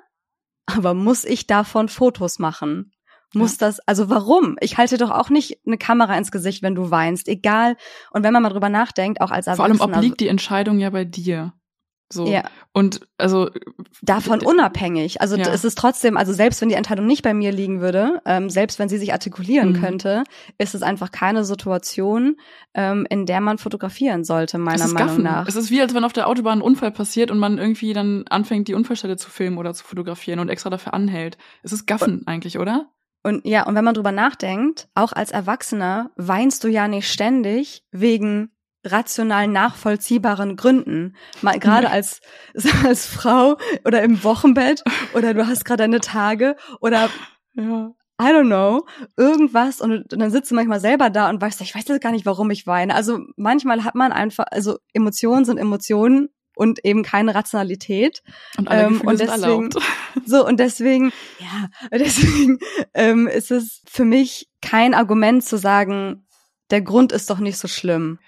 [0.65, 2.92] aber muss ich davon Fotos machen?
[3.33, 3.67] Muss ja.
[3.67, 4.57] das, also warum?
[4.61, 7.75] Ich halte doch auch nicht eine Kamera ins Gesicht, wenn du weinst, egal.
[8.11, 9.77] Und wenn man mal drüber nachdenkt, auch als Erwachsener.
[9.77, 11.53] Vor allem obliegt die Entscheidung ja bei dir.
[12.13, 12.27] So.
[12.27, 12.43] Ja.
[12.73, 13.49] Und also
[14.01, 15.19] davon unabhängig.
[15.19, 15.49] Also ja.
[15.49, 18.79] es ist trotzdem, also selbst wenn die Entscheidung nicht bei mir liegen würde, ähm, selbst
[18.79, 19.81] wenn sie sich artikulieren mhm.
[19.81, 20.23] könnte,
[20.57, 22.37] ist es einfach keine Situation,
[22.75, 25.23] ähm, in der man fotografieren sollte, meiner Meinung Gaffen.
[25.23, 25.47] nach.
[25.47, 28.25] Es ist wie, als wenn auf der Autobahn ein Unfall passiert und man irgendwie dann
[28.29, 31.37] anfängt, die Unfallstelle zu filmen oder zu fotografieren und extra dafür anhält.
[31.63, 32.91] Es ist Gaffen und, eigentlich, oder?
[33.23, 37.83] Und ja, und wenn man drüber nachdenkt, auch als Erwachsener weinst du ja nicht ständig
[37.91, 38.51] wegen
[38.85, 41.15] rational nachvollziehbaren Gründen.
[41.41, 42.19] Mal gerade als
[42.83, 44.83] als Frau oder im Wochenbett
[45.13, 47.09] oder du hast gerade deine Tage oder
[47.53, 47.93] ja.
[48.21, 48.85] I don't know,
[49.17, 52.27] irgendwas und, dann sitzt du manchmal selber da und weißt, ich weiß jetzt gar nicht,
[52.27, 52.93] warum ich weine.
[52.93, 58.23] Also manchmal hat man einfach, also Emotionen sind Emotionen und eben keine Rationalität.
[58.57, 59.69] Und alle ähm, und deswegen.
[60.25, 62.59] So, und deswegen, ja, deswegen
[62.93, 66.25] ähm, ist es für mich kein Argument zu sagen,
[66.69, 68.19] der Grund ist doch nicht so schlimm.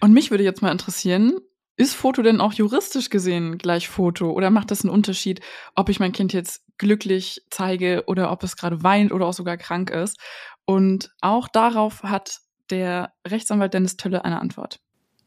[0.00, 1.38] Und mich würde jetzt mal interessieren,
[1.76, 5.40] ist Foto denn auch juristisch gesehen gleich Foto oder macht das einen Unterschied,
[5.74, 9.56] ob ich mein Kind jetzt glücklich zeige oder ob es gerade weint oder auch sogar
[9.56, 10.18] krank ist?
[10.64, 12.40] Und auch darauf hat
[12.70, 14.80] der Rechtsanwalt Dennis Tölle eine Antwort.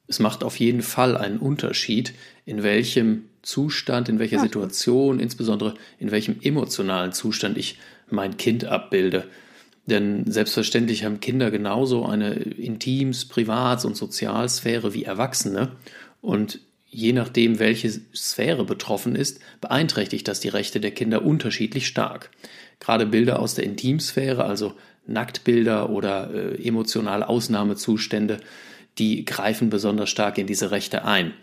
[0.10, 2.14] Es macht auf jeden Fall einen Unterschied,
[2.46, 7.78] in welchem Zustand, in welcher ja, Situation, insbesondere in welchem emotionalen Zustand ich
[8.10, 9.28] mein Kind abbilde.
[9.86, 15.74] Denn selbstverständlich haben Kinder genauso eine Intims-, Privats- und Sozialsphäre wie Erwachsene.
[16.22, 22.32] Und je nachdem, welche Sphäre betroffen ist, beeinträchtigt das die Rechte der Kinder unterschiedlich stark.
[22.80, 24.74] Gerade Bilder aus der Intimsphäre, also
[25.06, 28.40] Nacktbilder oder äh, emotionale Ausnahmezustände,
[29.00, 31.34] die greifen besonders stark in diese Rechte ein.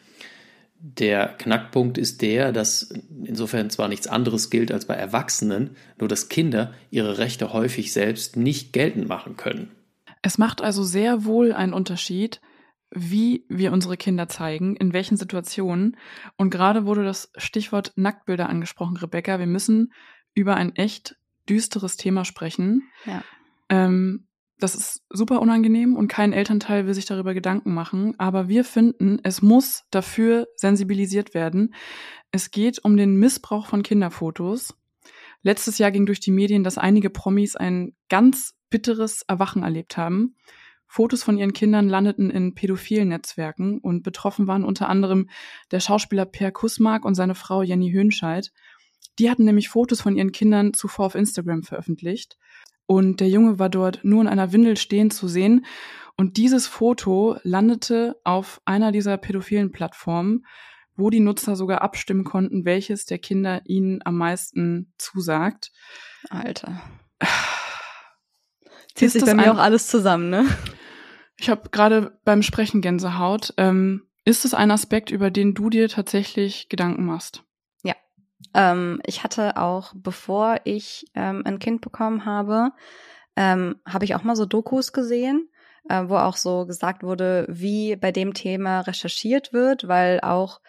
[0.78, 2.92] Der Knackpunkt ist der, dass
[3.24, 8.36] insofern zwar nichts anderes gilt als bei Erwachsenen, nur dass Kinder ihre Rechte häufig selbst
[8.36, 9.70] nicht geltend machen können.
[10.22, 12.40] Es macht also sehr wohl einen Unterschied,
[12.90, 15.96] wie wir unsere Kinder zeigen, in welchen Situationen.
[16.36, 19.38] Und gerade wurde das Stichwort Nacktbilder angesprochen, Rebecca.
[19.38, 19.92] Wir müssen
[20.34, 21.16] über ein echt
[21.48, 22.82] düsteres Thema sprechen.
[23.06, 23.22] Ja.
[23.68, 24.25] Ähm,
[24.58, 28.14] das ist super unangenehm und kein Elternteil will sich darüber Gedanken machen.
[28.18, 31.74] Aber wir finden, es muss dafür sensibilisiert werden.
[32.30, 34.74] Es geht um den Missbrauch von Kinderfotos.
[35.42, 40.36] Letztes Jahr ging durch die Medien, dass einige Promis ein ganz bitteres Erwachen erlebt haben.
[40.88, 45.28] Fotos von ihren Kindern landeten in pädophilen Netzwerken und betroffen waren unter anderem
[45.70, 48.52] der Schauspieler Per Kusmark und seine Frau Jenny Höhnscheid.
[49.18, 52.38] Die hatten nämlich Fotos von ihren Kindern zuvor auf Instagram veröffentlicht
[52.86, 55.66] und der Junge war dort nur in einer Windel stehend zu sehen.
[56.16, 60.46] Und dieses Foto landete auf einer dieser pädophilen Plattformen,
[60.96, 65.72] wo die Nutzer sogar abstimmen konnten, welches der Kinder ihnen am meisten zusagt.
[66.30, 66.80] Alter.
[68.94, 70.46] Zieht sich bei mir auch alles zusammen, ne?
[71.36, 73.52] Ich habe gerade beim Sprechen Gänsehaut.
[73.58, 77.44] Ähm, ist es ein Aspekt, über den du dir tatsächlich Gedanken machst?
[78.54, 82.70] Ähm, ich hatte auch, bevor ich ähm, ein Kind bekommen habe,
[83.36, 85.48] ähm, habe ich auch mal so Dokus gesehen,
[85.88, 90.60] äh, wo auch so gesagt wurde, wie bei dem Thema recherchiert wird, weil auch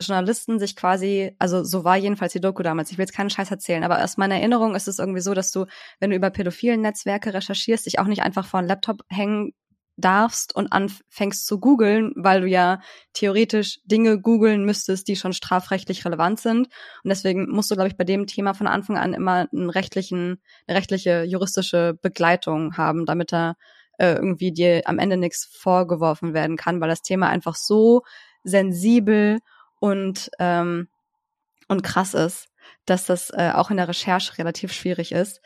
[0.00, 3.50] Journalisten sich quasi, also so war jedenfalls die Doku damals, ich will jetzt keinen Scheiß
[3.50, 5.66] erzählen, aber aus meiner Erinnerung ist es irgendwie so, dass du,
[6.00, 9.52] wenn du über pädophilen Netzwerke recherchierst, dich auch nicht einfach vor einen Laptop hängen
[9.96, 12.80] darfst und anfängst zu googeln, weil du ja
[13.12, 16.68] theoretisch Dinge googeln müsstest, die schon strafrechtlich relevant sind.
[17.02, 20.40] Und deswegen musst du, glaube ich, bei dem Thema von Anfang an immer einen rechtlichen,
[20.66, 23.54] eine rechtliche, juristische Begleitung haben, damit da
[23.98, 28.02] äh, irgendwie dir am Ende nichts vorgeworfen werden kann, weil das Thema einfach so
[28.44, 29.38] sensibel
[29.80, 30.88] und ähm,
[31.68, 32.48] und krass ist,
[32.84, 35.40] dass das äh, auch in der Recherche relativ schwierig ist.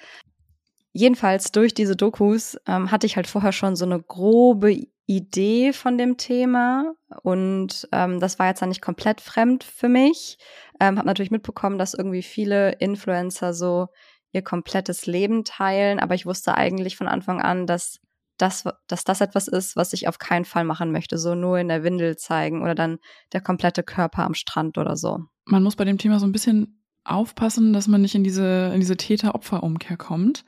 [0.93, 5.99] Jedenfalls durch diese Dokus ähm, hatte ich halt vorher schon so eine grobe Idee von
[5.99, 10.39] dem Thema und ähm, das war jetzt dann nicht komplett fremd für mich.
[10.81, 13.89] Ähm, habe natürlich mitbekommen, dass irgendwie viele Influencer so
[14.33, 17.99] ihr komplettes Leben teilen, aber ich wusste eigentlich von Anfang an, dass
[18.39, 21.69] das, dass das etwas ist, was ich auf keinen Fall machen möchte, so nur in
[21.69, 22.99] der Windel zeigen oder dann
[23.33, 25.19] der komplette Körper am Strand oder so.
[25.45, 26.80] Man muss bei dem Thema so ein bisschen
[27.11, 30.45] aufpassen, dass man nicht in diese, in diese Täter-Opfer-Umkehr kommt.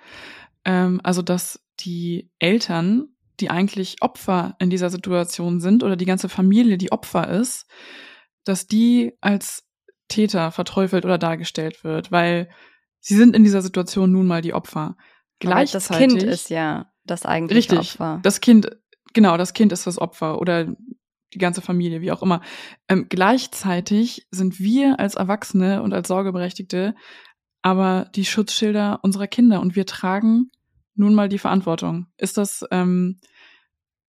[0.64, 3.08] Ähm, also, dass die Eltern,
[3.40, 7.66] die eigentlich Opfer in dieser Situation sind oder die ganze Familie, die Opfer ist,
[8.44, 9.64] dass die als
[10.08, 12.48] Täter verteufelt oder dargestellt wird, weil
[13.00, 14.96] sie sind in dieser Situation nun mal die Opfer.
[15.38, 18.20] Gleichzeitig, das Kind ist ja das eigentliche richtig, Opfer.
[18.22, 18.70] Das Kind,
[19.12, 20.74] genau, das Kind ist das Opfer oder
[21.34, 22.40] die ganze Familie, wie auch immer.
[22.88, 26.94] Ähm, gleichzeitig sind wir als Erwachsene und als Sorgeberechtigte
[27.62, 30.50] aber die Schutzschilder unserer Kinder und wir tragen
[30.94, 32.08] nun mal die Verantwortung.
[32.18, 33.20] Ist das, ähm,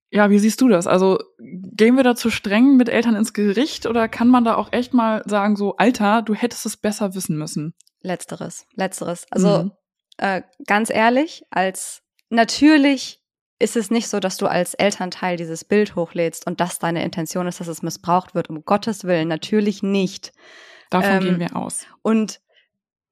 [0.09, 0.87] ja, wie siehst du das?
[0.87, 4.73] Also gehen wir da zu streng mit Eltern ins Gericht oder kann man da auch
[4.73, 7.73] echt mal sagen, so, Alter, du hättest es besser wissen müssen?
[8.01, 9.25] Letzteres, letzteres.
[9.29, 9.71] Also mhm.
[10.17, 13.22] äh, ganz ehrlich, als natürlich
[13.63, 17.47] ist es nicht so, dass du als Elternteil dieses Bild hochlädst und das deine Intention
[17.47, 18.49] ist, dass es missbraucht wird.
[18.49, 20.33] Um Gottes Willen, natürlich nicht.
[20.89, 21.85] Davon ähm, gehen wir aus.
[22.01, 22.41] Und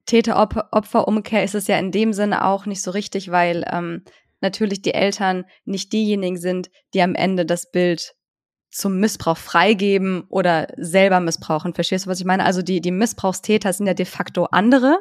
[0.06, 4.04] Täter-Opfer-Umkehr ist es ja in dem Sinne auch nicht so richtig, weil ähm,
[4.42, 8.14] natürlich die Eltern nicht diejenigen sind, die am Ende das Bild
[8.70, 11.74] zum Missbrauch freigeben oder selber missbrauchen.
[11.74, 12.46] Verstehst du, was ich meine?
[12.46, 14.98] Also die, die Missbrauchstäter sind ja de facto andere,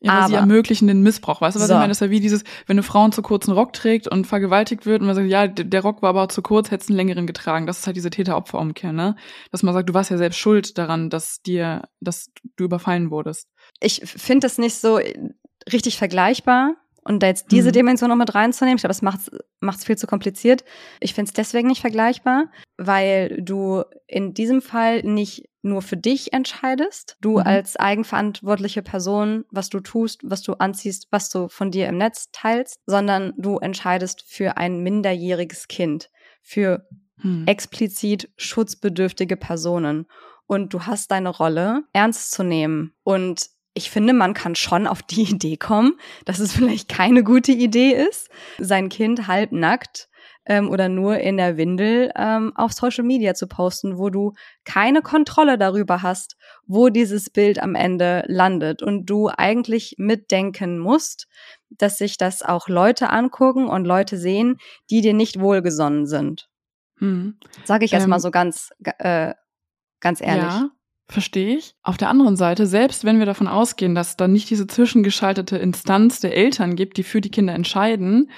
[0.00, 1.40] ja, aber, aber sie ermöglichen den Missbrauch.
[1.40, 1.74] Weißt du, was so.
[1.74, 1.90] ich meine?
[1.90, 4.86] Das ist ja wie dieses, wenn eine Frau einen zu kurzen Rock trägt und vergewaltigt
[4.86, 7.66] wird und man sagt, ja, der Rock war aber zu kurz, hättest einen längeren getragen.
[7.66, 9.16] Das ist halt diese Täter-Opfer-Umkehr, ne?
[9.50, 13.48] Dass man sagt, du warst ja selbst schuld daran, dass dir, dass du überfallen wurdest.
[13.80, 15.00] Ich finde das nicht so
[15.72, 16.76] richtig vergleichbar.
[17.04, 17.72] Und da jetzt diese mhm.
[17.72, 20.62] Dimension noch mit reinzunehmen, ich glaube, das macht es viel zu kompliziert.
[21.00, 26.32] Ich finde es deswegen nicht vergleichbar, weil du in diesem Fall nicht nur für dich
[26.32, 27.46] entscheidest, du mhm.
[27.46, 32.30] als eigenverantwortliche Person, was du tust, was du anziehst, was du von dir im Netz
[32.32, 36.10] teilst, sondern du entscheidest für ein minderjähriges Kind,
[36.42, 36.86] für
[37.20, 37.46] hm.
[37.46, 40.06] explizit schutzbedürftige Personen.
[40.46, 42.94] Und du hast deine Rolle ernst zu nehmen.
[43.02, 47.52] Und ich finde, man kann schon auf die Idee kommen, dass es vielleicht keine gute
[47.52, 50.08] Idee ist, sein Kind halbnackt
[50.48, 54.32] ähm, oder nur in der Windel ähm, auf Social Media zu posten, wo du
[54.64, 61.28] keine Kontrolle darüber hast, wo dieses Bild am Ende landet und du eigentlich mitdenken musst,
[61.70, 64.56] dass sich das auch Leute angucken und Leute sehen,
[64.90, 66.48] die dir nicht wohlgesonnen sind.
[66.98, 67.36] Hm.
[67.64, 69.34] Sage ich erstmal ähm, so ganz, äh,
[70.00, 70.42] ganz ehrlich.
[70.42, 70.70] Ja.
[71.10, 71.74] Verstehe ich.
[71.82, 76.20] Auf der anderen Seite, selbst wenn wir davon ausgehen, dass da nicht diese zwischengeschaltete Instanz
[76.20, 78.30] der Eltern gibt, die für die Kinder entscheiden,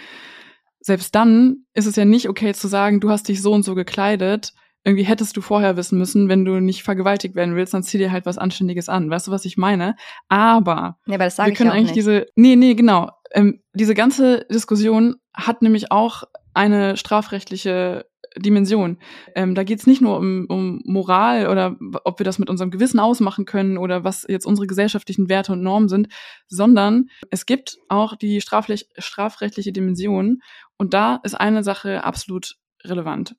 [0.81, 3.75] selbst dann ist es ja nicht okay zu sagen, du hast dich so und so
[3.75, 4.53] gekleidet.
[4.83, 8.13] Irgendwie hättest du vorher wissen müssen, wenn du nicht vergewaltigt werden willst, dann zieh dir
[8.13, 9.11] halt was Anständiges an.
[9.11, 9.95] Weißt du, was ich meine?
[10.29, 11.97] Aber, nee, aber wir können eigentlich nicht.
[11.97, 13.11] diese, nee, nee, genau.
[13.33, 18.99] Ähm, diese ganze Diskussion hat nämlich auch eine strafrechtliche Dimension.
[19.35, 22.71] Ähm, da geht es nicht nur um, um Moral oder ob wir das mit unserem
[22.71, 26.09] Gewissen ausmachen können oder was jetzt unsere gesellschaftlichen Werte und Normen sind,
[26.49, 30.43] sondern es gibt auch die strafrech strafrechtliche Dimension
[30.77, 33.35] und da ist eine Sache absolut relevant.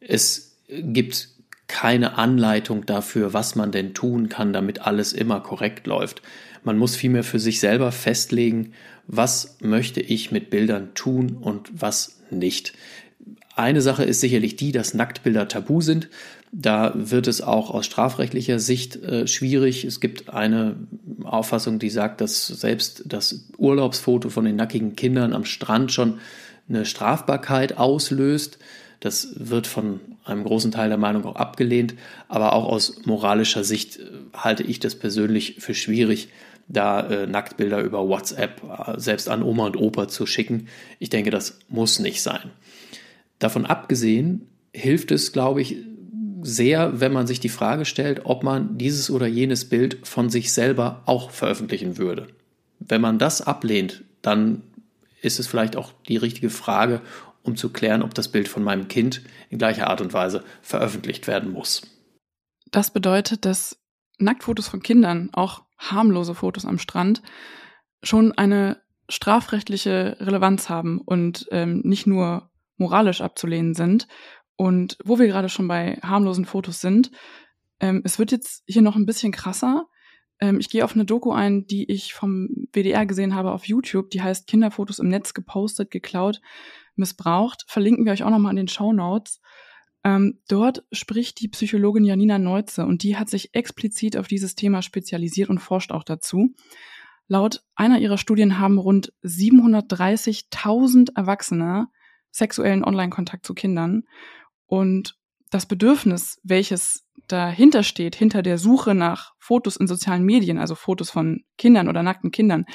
[0.00, 1.28] Es gibt
[1.66, 6.22] keine Anleitung dafür, was man denn tun kann, damit alles immer korrekt läuft.
[6.62, 8.72] Man muss vielmehr für sich selber festlegen,
[9.06, 12.74] was möchte ich mit Bildern tun und was nicht.
[13.56, 16.08] Eine Sache ist sicherlich die, dass Nacktbilder tabu sind.
[16.50, 19.84] Da wird es auch aus strafrechtlicher Sicht äh, schwierig.
[19.84, 20.76] Es gibt eine
[21.22, 26.18] Auffassung, die sagt, dass selbst das Urlaubsfoto von den nackigen Kindern am Strand schon
[26.68, 28.58] eine Strafbarkeit auslöst.
[28.98, 31.94] Das wird von einem großen Teil der Meinung auch abgelehnt.
[32.28, 36.28] Aber auch aus moralischer Sicht äh, halte ich das persönlich für schwierig,
[36.66, 40.66] da äh, Nacktbilder über WhatsApp äh, selbst an Oma und Opa zu schicken.
[40.98, 42.50] Ich denke, das muss nicht sein.
[43.44, 45.76] Davon abgesehen hilft es, glaube ich,
[46.40, 50.54] sehr, wenn man sich die Frage stellt, ob man dieses oder jenes Bild von sich
[50.54, 52.28] selber auch veröffentlichen würde.
[52.78, 54.62] Wenn man das ablehnt, dann
[55.20, 57.02] ist es vielleicht auch die richtige Frage,
[57.42, 61.26] um zu klären, ob das Bild von meinem Kind in gleicher Art und Weise veröffentlicht
[61.26, 61.82] werden muss.
[62.70, 63.76] Das bedeutet, dass
[64.16, 67.20] Nacktfotos von Kindern, auch harmlose Fotos am Strand,
[68.02, 68.78] schon eine
[69.10, 74.08] strafrechtliche Relevanz haben und ähm, nicht nur moralisch abzulehnen sind.
[74.56, 77.10] Und wo wir gerade schon bei harmlosen Fotos sind,
[77.80, 79.86] ähm, es wird jetzt hier noch ein bisschen krasser.
[80.40, 84.10] Ähm, ich gehe auf eine Doku ein, die ich vom WDR gesehen habe auf YouTube,
[84.10, 86.40] die heißt Kinderfotos im Netz gepostet, geklaut,
[86.96, 87.64] missbraucht.
[87.66, 89.40] Verlinken wir euch auch nochmal in den Show Notes.
[90.04, 94.82] Ähm, dort spricht die Psychologin Janina Neuze und die hat sich explizit auf dieses Thema
[94.82, 96.54] spezialisiert und forscht auch dazu.
[97.26, 101.88] Laut einer ihrer Studien haben rund 730.000 Erwachsene
[102.34, 104.02] sexuellen Online-Kontakt zu Kindern.
[104.66, 105.16] Und
[105.50, 111.10] das Bedürfnis, welches dahinter steht, hinter der Suche nach Fotos in sozialen Medien, also Fotos
[111.10, 112.66] von Kindern oder nackten Kindern,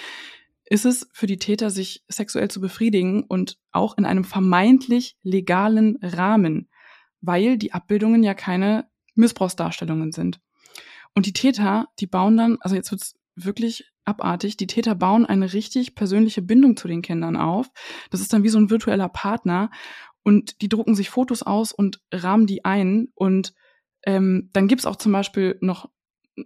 [0.64, 5.98] ist es für die Täter, sich sexuell zu befriedigen und auch in einem vermeintlich legalen
[6.02, 6.70] Rahmen,
[7.22, 10.40] weil die Abbildungen ja keine Missbrauchsdarstellungen sind.
[11.16, 14.58] Und die Täter, die bauen dann, also jetzt wird's wirklich abartig.
[14.58, 17.70] Die Täter bauen eine richtig persönliche Bindung zu den Kindern auf.
[18.10, 19.70] Das ist dann wie so ein virtueller Partner.
[20.24, 23.08] Und die drucken sich Fotos aus und rahmen die ein.
[23.16, 23.54] Und
[24.06, 25.90] ähm, dann gibt's auch zum Beispiel noch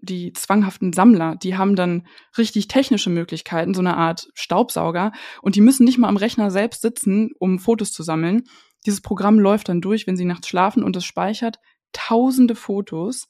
[0.01, 5.11] die zwanghaften Sammler, die haben dann richtig technische Möglichkeiten, so eine Art Staubsauger.
[5.41, 8.43] Und die müssen nicht mal am Rechner selbst sitzen, um Fotos zu sammeln.
[8.85, 11.59] Dieses Programm läuft dann durch, wenn sie nachts schlafen und es speichert
[11.91, 13.27] tausende Fotos.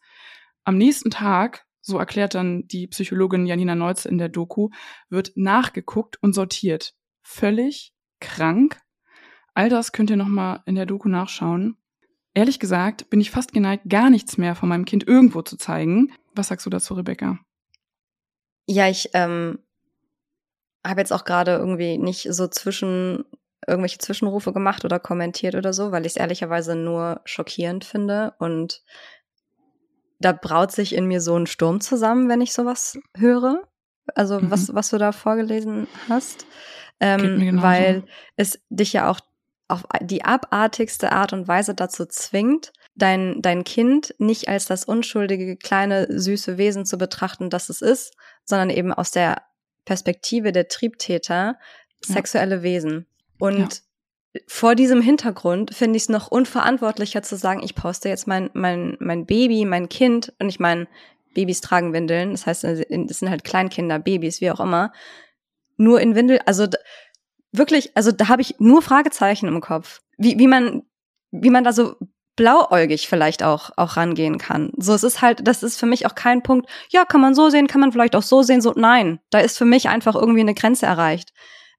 [0.64, 4.70] Am nächsten Tag so erklärt dann die Psychologin Janina Neutz in der Doku,
[5.10, 6.96] wird nachgeguckt und sortiert.
[7.22, 8.80] Völlig krank.
[9.54, 11.78] All das könnt ihr nochmal in der Doku nachschauen.
[12.34, 16.12] Ehrlich gesagt bin ich fast geneigt, gar nichts mehr von meinem Kind irgendwo zu zeigen.
[16.34, 17.38] Was sagst du dazu, Rebecca?
[18.66, 19.60] Ja, ich ähm,
[20.86, 23.26] habe jetzt auch gerade irgendwie nicht so zwischen
[23.68, 28.82] irgendwelche Zwischenrufe gemacht oder kommentiert oder so, weil ich es ehrlicherweise nur schockierend finde und
[30.24, 33.64] da braut sich in mir so ein Sturm zusammen, wenn ich sowas höre.
[34.16, 34.52] Also mhm.
[34.52, 36.46] was, was du da vorgelesen hast.
[37.00, 38.04] Ähm, weil
[38.38, 39.20] es dich ja auch
[39.68, 45.58] auf die abartigste Art und Weise dazu zwingt, dein, dein Kind nicht als das unschuldige,
[45.58, 48.14] kleine, süße Wesen zu betrachten, das es ist,
[48.46, 49.42] sondern eben aus der
[49.86, 51.58] Perspektive der Triebtäter
[52.02, 52.64] sexuelle ja.
[52.64, 53.08] Wesen.
[53.40, 53.80] Und ja
[54.48, 58.98] vor diesem Hintergrund finde ich es noch unverantwortlicher zu sagen, ich poste jetzt mein, mein,
[59.00, 60.88] mein Baby, mein Kind, und ich meine,
[61.34, 64.92] Babys tragen Windeln, das heißt, es sind halt Kleinkinder, Babys, wie auch immer,
[65.78, 66.68] nur in Windel, also
[67.52, 70.02] wirklich, also da habe ich nur Fragezeichen im Kopf.
[70.18, 70.84] Wie, wie man,
[71.32, 71.96] wie man da so
[72.36, 74.72] blauäugig vielleicht auch, auch rangehen kann.
[74.78, 77.50] So, es ist halt, das ist für mich auch kein Punkt, ja, kann man so
[77.50, 80.42] sehen, kann man vielleicht auch so sehen, so, nein, da ist für mich einfach irgendwie
[80.42, 81.34] eine Grenze erreicht.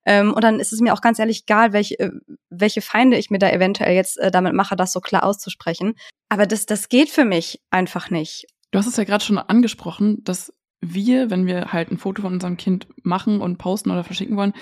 [0.06, 2.10] Ähm, und dann ist es mir auch ganz ehrlich egal, welche, äh,
[2.50, 5.94] welche Feinde ich mir da eventuell jetzt äh, damit mache, das so klar auszusprechen.
[6.28, 8.46] Aber das, das geht für mich einfach nicht.
[8.70, 12.34] Du hast es ja gerade schon angesprochen, dass wir, wenn wir halt ein Foto von
[12.34, 14.52] unserem Kind machen und posten oder verschicken wollen,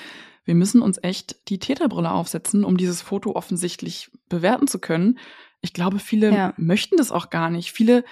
[0.45, 5.18] wir müssen uns echt die Täterbrille aufsetzen, um dieses Foto offensichtlich bewerten zu können.
[5.61, 6.55] Ich glaube, viele ja.
[6.57, 7.72] möchten das auch gar nicht.
[7.72, 8.05] Viele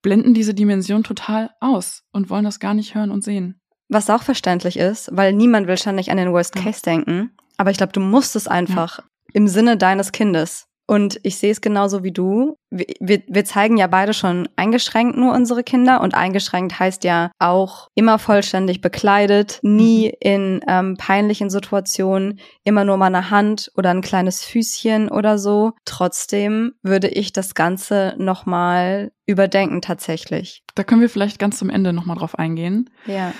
[0.00, 3.60] blenden diese Dimension total aus und wollen das gar nicht hören und sehen.
[3.92, 6.92] Was auch verständlich ist, weil niemand will ständig an den Worst Case ja.
[6.92, 7.30] denken.
[7.58, 9.04] Aber ich glaube, du musst es einfach ja.
[9.34, 10.66] im Sinne deines Kindes.
[10.86, 12.56] Und ich sehe es genauso wie du.
[12.70, 17.88] Wir, wir zeigen ja beide schon eingeschränkt nur unsere Kinder und eingeschränkt heißt ja auch
[17.94, 20.14] immer vollständig bekleidet, nie mhm.
[20.20, 25.72] in ähm, peinlichen Situationen, immer nur mal eine Hand oder ein kleines Füßchen oder so.
[25.84, 30.62] Trotzdem würde ich das Ganze nochmal überdenken tatsächlich.
[30.74, 32.88] Da können wir vielleicht ganz zum Ende nochmal drauf eingehen.
[33.06, 33.32] Ja.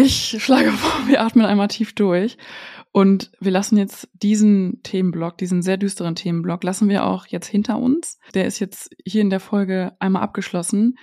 [0.00, 2.38] Ich schlage vor, wir atmen einmal tief durch
[2.92, 7.78] und wir lassen jetzt diesen Themenblock, diesen sehr düsteren Themenblock, lassen wir auch jetzt hinter
[7.78, 8.18] uns.
[8.32, 10.94] Der ist jetzt hier in der Folge einmal abgeschlossen.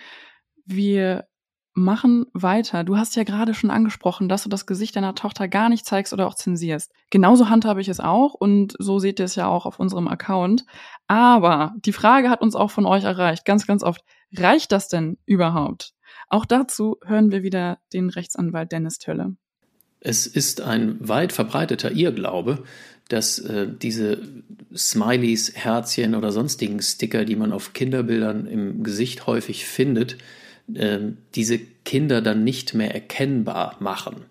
[0.65, 1.25] Wir
[1.73, 2.85] machen weiter.
[2.85, 6.13] Du hast ja gerade schon angesprochen, dass du das Gesicht deiner Tochter gar nicht zeigst
[6.13, 6.93] oder auch zensierst.
[7.09, 10.63] Genauso handhabe ich es auch und so seht ihr es ja auch auf unserem Account.
[11.07, 14.01] Aber die Frage hat uns auch von euch erreicht, ganz, ganz oft.
[14.37, 15.94] Reicht das denn überhaupt?
[16.29, 19.35] Auch dazu hören wir wieder den Rechtsanwalt Dennis Tölle.
[19.99, 22.63] Es ist ein weit verbreiteter Irrglaube,
[23.09, 24.19] dass äh, diese
[24.75, 30.17] Smileys, Herzchen oder sonstigen Sticker, die man auf Kinderbildern im Gesicht häufig findet,
[30.73, 30.99] äh,
[31.35, 34.25] diese Kinder dann nicht mehr erkennbar machen.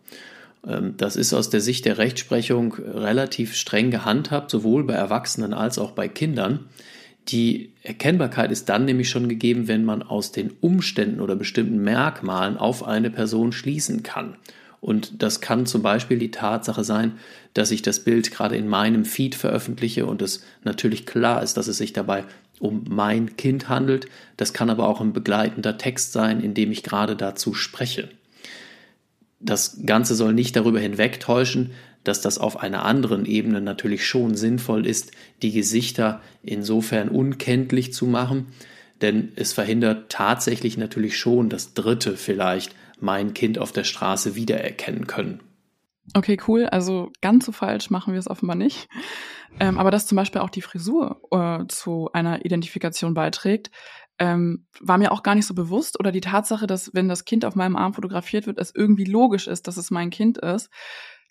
[0.66, 5.78] Ähm, das ist aus der Sicht der Rechtsprechung relativ streng gehandhabt, sowohl bei Erwachsenen als
[5.78, 6.66] auch bei Kindern.
[7.29, 12.57] Die Erkennbarkeit ist dann nämlich schon gegeben, wenn man aus den Umständen oder bestimmten Merkmalen
[12.59, 14.37] auf eine Person schließen kann.
[14.81, 17.12] Und das kann zum Beispiel die Tatsache sein,
[17.55, 21.68] dass ich das Bild gerade in meinem Feed veröffentliche und es natürlich klar ist, dass
[21.68, 22.25] es sich dabei
[22.61, 24.07] um mein Kind handelt.
[24.37, 28.11] Das kann aber auch ein begleitender Text sein, in dem ich gerade dazu spreche.
[29.41, 31.70] Das Ganze soll nicht darüber hinwegtäuschen,
[32.05, 38.07] dass das auf einer anderen Ebene natürlich schon sinnvoll ist, die Gesichter insofern unkenntlich zu
[38.07, 38.47] machen,
[39.01, 45.07] denn es verhindert tatsächlich natürlich schon, dass Dritte vielleicht mein Kind auf der Straße wiedererkennen
[45.07, 45.41] können.
[46.13, 46.67] Okay, cool.
[46.67, 48.89] Also ganz so falsch machen wir es offenbar nicht.
[49.59, 53.71] Ähm, aber dass zum Beispiel auch die Frisur äh, zu einer Identifikation beiträgt,
[54.19, 55.99] ähm, war mir auch gar nicht so bewusst.
[55.99, 59.47] Oder die Tatsache, dass wenn das Kind auf meinem Arm fotografiert wird, es irgendwie logisch
[59.47, 60.71] ist, dass es mein Kind ist.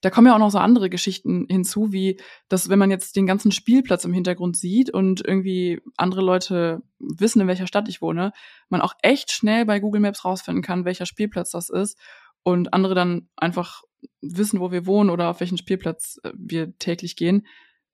[0.04, 3.26] Da kommen ja auch noch so andere Geschichten hinzu, wie dass wenn man jetzt den
[3.26, 8.34] ganzen Spielplatz im Hintergrund sieht und irgendwie andere Leute wissen, in welcher Stadt ich wohne,
[8.68, 11.98] man auch echt schnell bei Google Maps rausfinden kann, welcher Spielplatz das ist
[12.44, 13.84] und andere dann einfach
[14.20, 17.48] wissen, wo wir wohnen oder auf welchen Spielplatz äh, wir täglich gehen.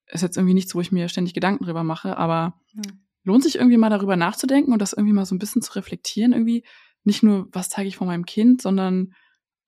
[0.08, 3.04] Ist jetzt irgendwie nichts, wo ich mir ständig Gedanken drüber mache, aber hm.
[3.24, 6.34] lohnt sich irgendwie mal darüber nachzudenken und das irgendwie mal so ein bisschen zu reflektieren,
[6.34, 6.66] irgendwie
[7.04, 9.14] nicht nur, was zeige ich von meinem Kind, sondern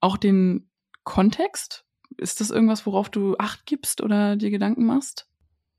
[0.00, 0.68] auch den
[1.04, 1.86] Kontext,
[2.16, 5.26] ist das irgendwas, worauf du Acht gibst oder dir Gedanken machst?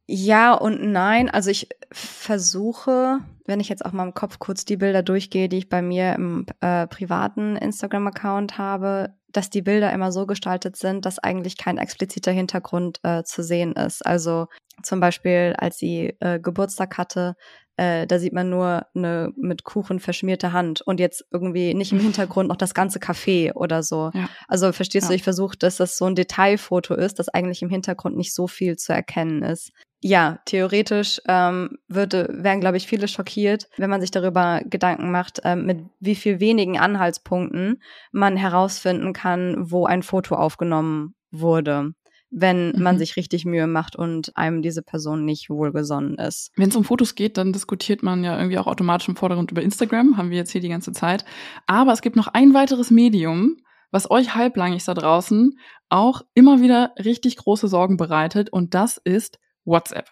[0.06, 1.30] Ja und nein.
[1.30, 5.60] Also ich versuche, wenn ich jetzt auch mal im Kopf kurz die Bilder durchgehe, die
[5.60, 11.06] ich bei mir im äh, privaten Instagram-Account habe, dass die Bilder immer so gestaltet sind,
[11.06, 14.06] dass eigentlich kein expliziter Hintergrund äh, zu sehen ist.
[14.06, 14.48] Also
[14.82, 17.36] zum Beispiel, als sie äh, Geburtstag hatte,
[17.76, 22.00] äh, da sieht man nur eine mit Kuchen verschmierte Hand und jetzt irgendwie nicht im
[22.00, 24.12] Hintergrund noch das ganze Café oder so.
[24.14, 24.30] Ja.
[24.48, 25.10] Also verstehst ja.
[25.10, 28.48] du, ich versuche, dass das so ein Detailfoto ist, dass eigentlich im Hintergrund nicht so
[28.48, 29.72] viel zu erkennen ist.
[30.06, 35.40] Ja, theoretisch ähm, würde, wären, glaube ich, viele schockiert, wenn man sich darüber Gedanken macht,
[35.46, 37.82] ähm, mit wie viel wenigen Anhaltspunkten
[38.12, 41.94] man herausfinden kann, wo ein Foto aufgenommen wurde
[42.34, 42.82] wenn mhm.
[42.82, 46.52] man sich richtig Mühe macht und einem diese Person nicht wohlgesonnen ist.
[46.56, 49.62] Wenn es um Fotos geht, dann diskutiert man ja irgendwie auch automatisch im Vordergrund über
[49.62, 51.24] Instagram, haben wir jetzt hier die ganze Zeit.
[51.68, 53.58] Aber es gibt noch ein weiteres Medium,
[53.92, 55.60] was euch halblangig da draußen
[55.90, 60.10] auch immer wieder richtig große Sorgen bereitet und das ist WhatsApp.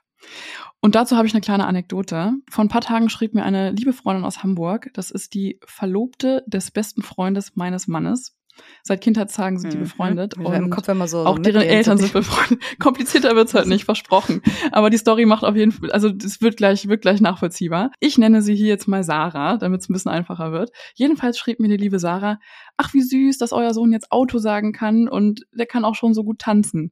[0.79, 2.33] Und dazu habe ich eine kleine Anekdote.
[2.47, 6.43] Vor ein paar Tagen schrieb mir eine liebe Freundin aus Hamburg, das ist die Verlobte
[6.45, 8.35] des besten Freundes meines Mannes.
[8.83, 9.83] Seit Kindheitstagen sind die mhm.
[9.83, 10.37] befreundet.
[10.37, 10.45] Mhm.
[10.45, 12.59] Und im Kopf immer so auch deren Eltern sind befreundet.
[12.79, 14.41] Komplizierter wird's halt nicht, versprochen.
[14.71, 17.91] Aber die Story macht auf jeden Fall, also es wird gleich, wird gleich nachvollziehbar.
[17.99, 20.71] Ich nenne sie hier jetzt mal Sarah, damit es ein bisschen einfacher wird.
[20.95, 22.39] Jedenfalls schrieb mir die liebe Sarah,
[22.77, 26.13] ach wie süß, dass euer Sohn jetzt Auto sagen kann und der kann auch schon
[26.13, 26.91] so gut tanzen.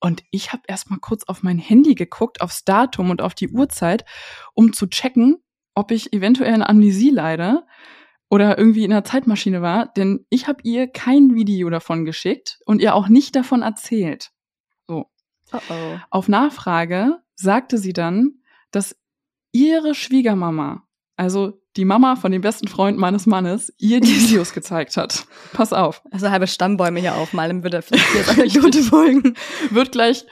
[0.00, 3.48] Und ich habe erst mal kurz auf mein Handy geguckt, aufs Datum und auf die
[3.48, 4.04] Uhrzeit,
[4.52, 5.36] um zu checken,
[5.74, 7.62] ob ich eventuell eine Amnesie leide
[8.32, 12.80] oder irgendwie in einer Zeitmaschine war, denn ich habe ihr kein Video davon geschickt und
[12.80, 14.30] ihr auch nicht davon erzählt.
[14.88, 15.04] So.
[15.52, 15.98] Oh oh.
[16.08, 18.36] Auf Nachfrage sagte sie dann,
[18.70, 18.96] dass
[19.52, 20.82] ihre Schwiegermama,
[21.14, 25.26] also die Mama von dem besten Freund meines Mannes, ihr die Videos gezeigt hat.
[25.52, 26.00] Pass auf.
[26.10, 29.34] Also halbe Stammbäume hier aufmalen, würde vielleicht Anekdote folgen.
[29.68, 30.24] Wird gleich,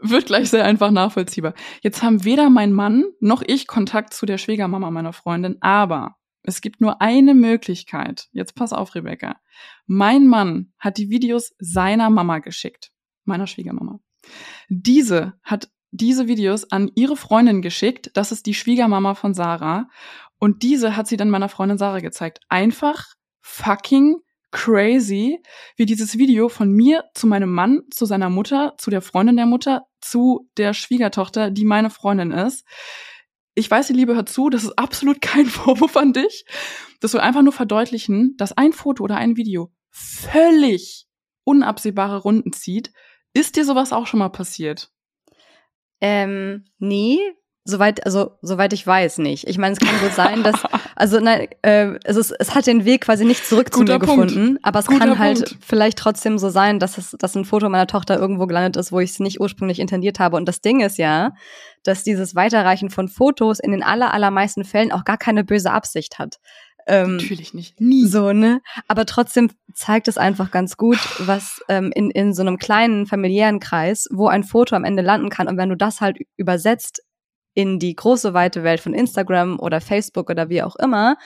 [0.00, 1.54] wird gleich sehr einfach nachvollziehbar.
[1.82, 6.17] Jetzt haben weder mein Mann noch ich Kontakt zu der Schwiegermama meiner Freundin, aber
[6.48, 8.28] es gibt nur eine Möglichkeit.
[8.32, 9.36] Jetzt pass auf, Rebecca.
[9.86, 12.90] Mein Mann hat die Videos seiner Mama geschickt.
[13.24, 14.00] Meiner Schwiegermama.
[14.68, 18.10] Diese hat diese Videos an ihre Freundin geschickt.
[18.14, 19.88] Das ist die Schwiegermama von Sarah.
[20.38, 22.40] Und diese hat sie dann meiner Freundin Sarah gezeigt.
[22.48, 23.04] Einfach
[23.40, 24.16] fucking
[24.50, 25.42] crazy,
[25.76, 29.46] wie dieses Video von mir zu meinem Mann, zu seiner Mutter, zu der Freundin der
[29.46, 32.64] Mutter, zu der Schwiegertochter, die meine Freundin ist.
[33.58, 36.44] Ich weiß, die Liebe hört zu, das ist absolut kein Vorwurf an dich.
[37.00, 41.06] Das soll einfach nur verdeutlichen, dass ein Foto oder ein Video völlig
[41.44, 42.92] unabsehbare Runden zieht.
[43.34, 44.90] Ist dir sowas auch schon mal passiert?
[46.00, 47.18] Ähm, nee,
[47.70, 49.46] Soweit, also soweit ich weiß nicht.
[49.46, 50.54] Ich meine, es kann gut sein, dass,
[50.96, 54.06] also nein, äh, es, ist, es hat den Weg quasi nicht zurück zu mir Punkt.
[54.06, 55.58] gefunden, aber es Guter kann halt Punkt.
[55.66, 59.00] vielleicht trotzdem so sein, dass es, dass ein Foto meiner Tochter irgendwo gelandet ist, wo
[59.00, 60.38] ich es nicht ursprünglich intendiert habe.
[60.38, 61.34] Und das Ding ist ja,
[61.84, 66.18] dass dieses Weiterreichen von Fotos in den aller, allermeisten Fällen auch gar keine böse Absicht
[66.18, 66.38] hat.
[66.86, 67.80] Ähm, Natürlich nicht.
[67.80, 68.06] Nie.
[68.06, 68.62] So, ne?
[68.88, 73.60] Aber trotzdem zeigt es einfach ganz gut, was ähm, in, in so einem kleinen familiären
[73.60, 75.48] Kreis, wo ein Foto am Ende landen kann.
[75.48, 77.02] Und wenn du das halt übersetzt
[77.54, 81.16] in die große weite Welt von Instagram oder Facebook oder wie auch immer.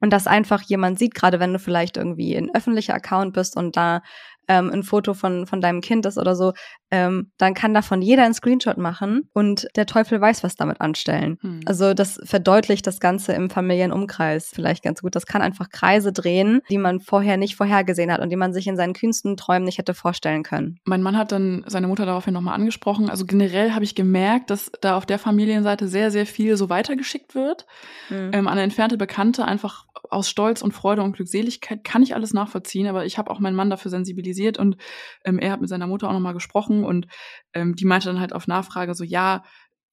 [0.00, 3.76] Und dass einfach jemand sieht, gerade wenn du vielleicht irgendwie ein öffentlicher Account bist und
[3.76, 4.02] da
[4.48, 6.52] ähm, ein Foto von, von deinem Kind ist oder so,
[6.90, 11.38] ähm, dann kann davon jeder einen Screenshot machen und der Teufel weiß, was damit anstellen.
[11.40, 11.60] Hm.
[11.66, 15.14] Also das verdeutlicht das Ganze im familiären Umkreis vielleicht ganz gut.
[15.14, 18.66] Das kann einfach Kreise drehen, die man vorher nicht vorhergesehen hat und die man sich
[18.66, 20.78] in seinen kühnsten Träumen nicht hätte vorstellen können.
[20.84, 23.10] Mein Mann hat dann seine Mutter daraufhin nochmal angesprochen.
[23.10, 27.34] Also generell habe ich gemerkt, dass da auf der Familienseite sehr, sehr viel so weitergeschickt
[27.34, 27.66] wird.
[28.08, 28.30] Hm.
[28.32, 32.86] Ähm, an entfernte Bekannte einfach aus Stolz und Freude und Glückseligkeit kann ich alles nachvollziehen,
[32.86, 34.76] aber ich habe auch meinen Mann dafür sensibilisiert und
[35.24, 37.06] ähm, er hat mit seiner Mutter auch nochmal gesprochen und
[37.52, 39.44] ähm, die meinte dann halt auf Nachfrage so, ja,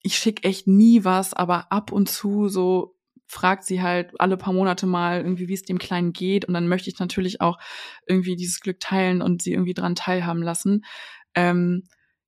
[0.02, 2.96] ich schicke echt nie was, aber ab und zu so
[3.28, 6.68] fragt sie halt alle paar Monate mal irgendwie, wie es dem Kleinen geht und dann
[6.68, 7.58] möchte ich natürlich auch
[8.08, 10.86] irgendwie dieses Glück teilen und sie irgendwie dran teilhaben lassen.
[11.34, 11.84] Ähm,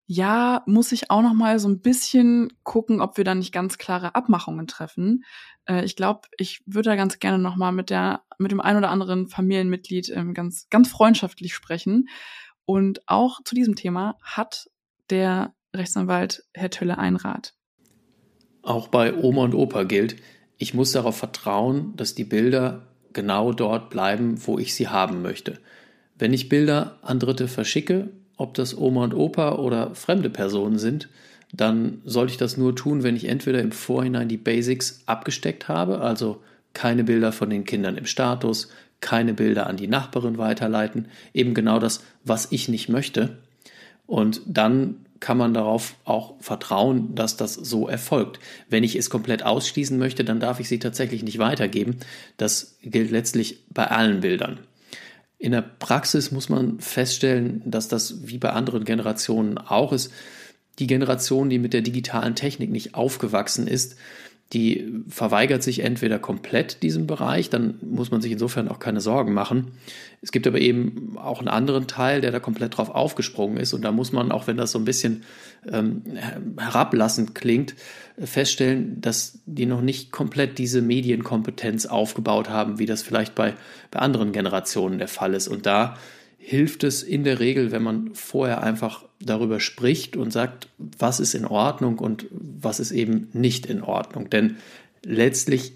[0.07, 3.77] ja, muss ich auch noch mal so ein bisschen gucken, ob wir da nicht ganz
[3.77, 5.25] klare Abmachungen treffen.
[5.65, 8.77] Äh, ich glaube, ich würde da ganz gerne noch mal mit der mit dem ein
[8.77, 12.07] oder anderen Familienmitglied ähm, ganz ganz freundschaftlich sprechen.
[12.67, 14.69] Und auch zu diesem Thema hat
[15.09, 17.53] der Rechtsanwalt Herr Tölle einen Rat.
[18.61, 20.17] Auch bei Oma und Opa gilt,
[20.57, 25.59] ich muss darauf vertrauen, dass die Bilder genau dort bleiben, wo ich sie haben möchte.
[26.19, 31.07] Wenn ich Bilder an Dritte verschicke, ob das Oma und Opa oder fremde Personen sind,
[31.53, 36.01] dann sollte ich das nur tun, wenn ich entweder im Vorhinein die Basics abgesteckt habe,
[36.01, 36.43] also
[36.73, 38.67] keine Bilder von den Kindern im Status,
[39.01, 43.37] keine Bilder an die Nachbarin weiterleiten, eben genau das, was ich nicht möchte.
[44.05, 48.39] Und dann kann man darauf auch vertrauen, dass das so erfolgt.
[48.69, 51.97] Wenn ich es komplett ausschließen möchte, dann darf ich sie tatsächlich nicht weitergeben.
[52.37, 54.59] Das gilt letztlich bei allen Bildern.
[55.39, 60.11] In der Praxis muss man feststellen, dass das wie bei anderen Generationen auch ist.
[60.79, 63.97] Die Generation, die mit der digitalen Technik nicht aufgewachsen ist,
[64.53, 69.33] die verweigert sich entweder komplett diesem Bereich, dann muss man sich insofern auch keine Sorgen
[69.33, 69.73] machen.
[70.21, 73.81] Es gibt aber eben auch einen anderen Teil, der da komplett drauf aufgesprungen ist und
[73.81, 75.23] da muss man, auch wenn das so ein bisschen
[75.69, 76.03] ähm,
[76.57, 77.75] herablassend klingt,
[78.17, 83.53] feststellen, dass die noch nicht komplett diese Medienkompetenz aufgebaut haben, wie das vielleicht bei,
[83.91, 85.49] bei anderen Generationen der Fall ist.
[85.49, 85.97] Und da
[86.37, 91.33] hilft es in der Regel, wenn man vorher einfach darüber spricht und sagt, was ist
[91.33, 94.29] in Ordnung und was ist eben nicht in Ordnung.
[94.29, 94.57] Denn
[95.03, 95.73] letztlich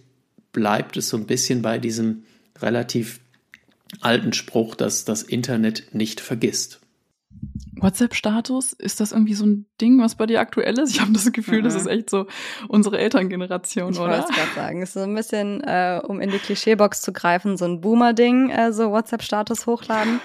[0.53, 2.23] bleibt es so ein bisschen bei diesem
[2.59, 3.19] relativ
[3.99, 6.79] alten Spruch, dass das Internet nicht vergisst.
[7.81, 10.91] WhatsApp-Status, ist das irgendwie so ein Ding, was bei dir aktuell ist?
[10.91, 11.63] Ich habe das Gefühl, mhm.
[11.63, 12.27] das ist echt so
[12.67, 14.19] unsere Elterngeneration, ich oder?
[14.19, 17.11] Ich wollte gerade sagen, es ist so ein bisschen, äh, um in die Klischeebox zu
[17.11, 20.21] greifen, so ein Boomer-Ding, äh, so WhatsApp-Status hochladen.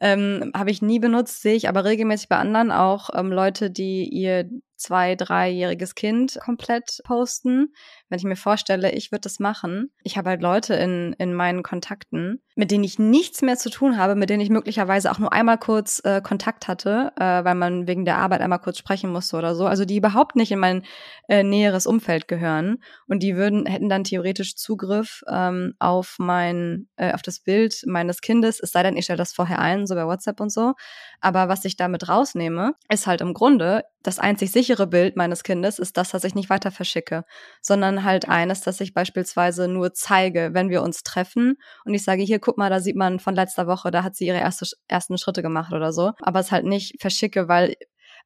[0.00, 4.08] Ähm, Habe ich nie benutzt, sehe ich aber regelmäßig bei anderen auch ähm, Leute, die
[4.08, 7.72] ihr zwei, dreijähriges Kind komplett posten.
[8.08, 9.90] Wenn ich mir vorstelle, ich würde das machen.
[10.02, 13.96] Ich habe halt Leute in, in meinen Kontakten, mit denen ich nichts mehr zu tun
[13.96, 17.86] habe, mit denen ich möglicherweise auch nur einmal kurz äh, Kontakt hatte, äh, weil man
[17.86, 19.66] wegen der Arbeit einmal kurz sprechen musste oder so.
[19.66, 20.82] Also die überhaupt nicht in mein
[21.28, 22.82] äh, näheres Umfeld gehören.
[23.06, 28.20] Und die würden, hätten dann theoretisch Zugriff ähm, auf mein, äh, auf das Bild meines
[28.20, 30.74] Kindes, es sei denn, ich stelle das vorher ein, so bei WhatsApp und so.
[31.20, 35.78] Aber was ich damit rausnehme, ist halt im Grunde, das einzig sichere Bild meines Kindes
[35.78, 37.24] ist das, das ich nicht weiter verschicke,
[37.62, 42.22] sondern halt eines, das ich beispielsweise nur zeige, wenn wir uns treffen und ich sage,
[42.22, 45.18] hier, guck mal, da sieht man von letzter Woche, da hat sie ihre erste, ersten
[45.18, 47.76] Schritte gemacht oder so, aber es halt nicht verschicke, weil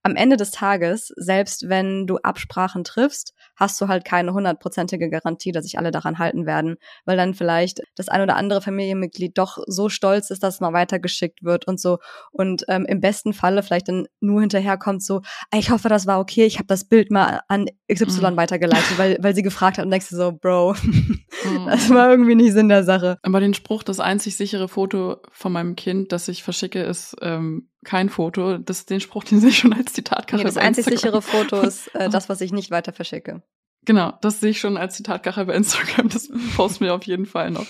[0.03, 5.53] am Ende des Tages, selbst wenn du Absprachen triffst, hast du halt keine hundertprozentige Garantie,
[5.53, 9.59] dass sich alle daran halten werden, weil dann vielleicht das ein oder andere Familienmitglied doch
[9.66, 11.99] so stolz ist, dass es mal weitergeschickt wird und so
[12.30, 15.22] und ähm, im besten Falle vielleicht dann nur hinterherkommt so,
[15.55, 18.36] ich hoffe, das war okay, ich habe das Bild mal an XY mhm.
[18.36, 21.24] weitergeleitet, weil, weil sie gefragt hat und denkst du so, Bro, mhm.
[21.66, 23.18] das war irgendwie nicht Sinn der Sache.
[23.22, 27.68] Aber den Spruch, das einzig sichere Foto von meinem Kind, das ich verschicke, ist ähm,
[27.85, 28.59] kein Foto.
[28.59, 30.39] Das, den Spruch, den sehe ich schon als Zitatkachel.
[30.39, 33.43] Nee, das einzig sichere Foto ist äh, das, was ich nicht weiter verschicke.
[33.85, 36.09] Genau, das sehe ich schon als Zitatkachel bei Instagram.
[36.09, 37.66] Das posten wir auf jeden Fall noch.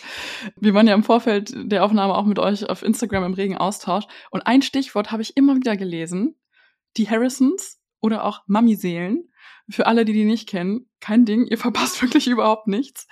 [0.57, 4.05] Wir waren ja im Vorfeld der Aufnahme auch mit euch auf Instagram im regen Austausch.
[4.31, 6.35] Und ein Stichwort habe ich immer wieder gelesen.
[6.97, 9.31] Die Harrisons oder auch Mami-Seelen.
[9.71, 11.47] Für alle, die die nicht kennen, kein Ding.
[11.47, 13.07] Ihr verpasst wirklich überhaupt nichts.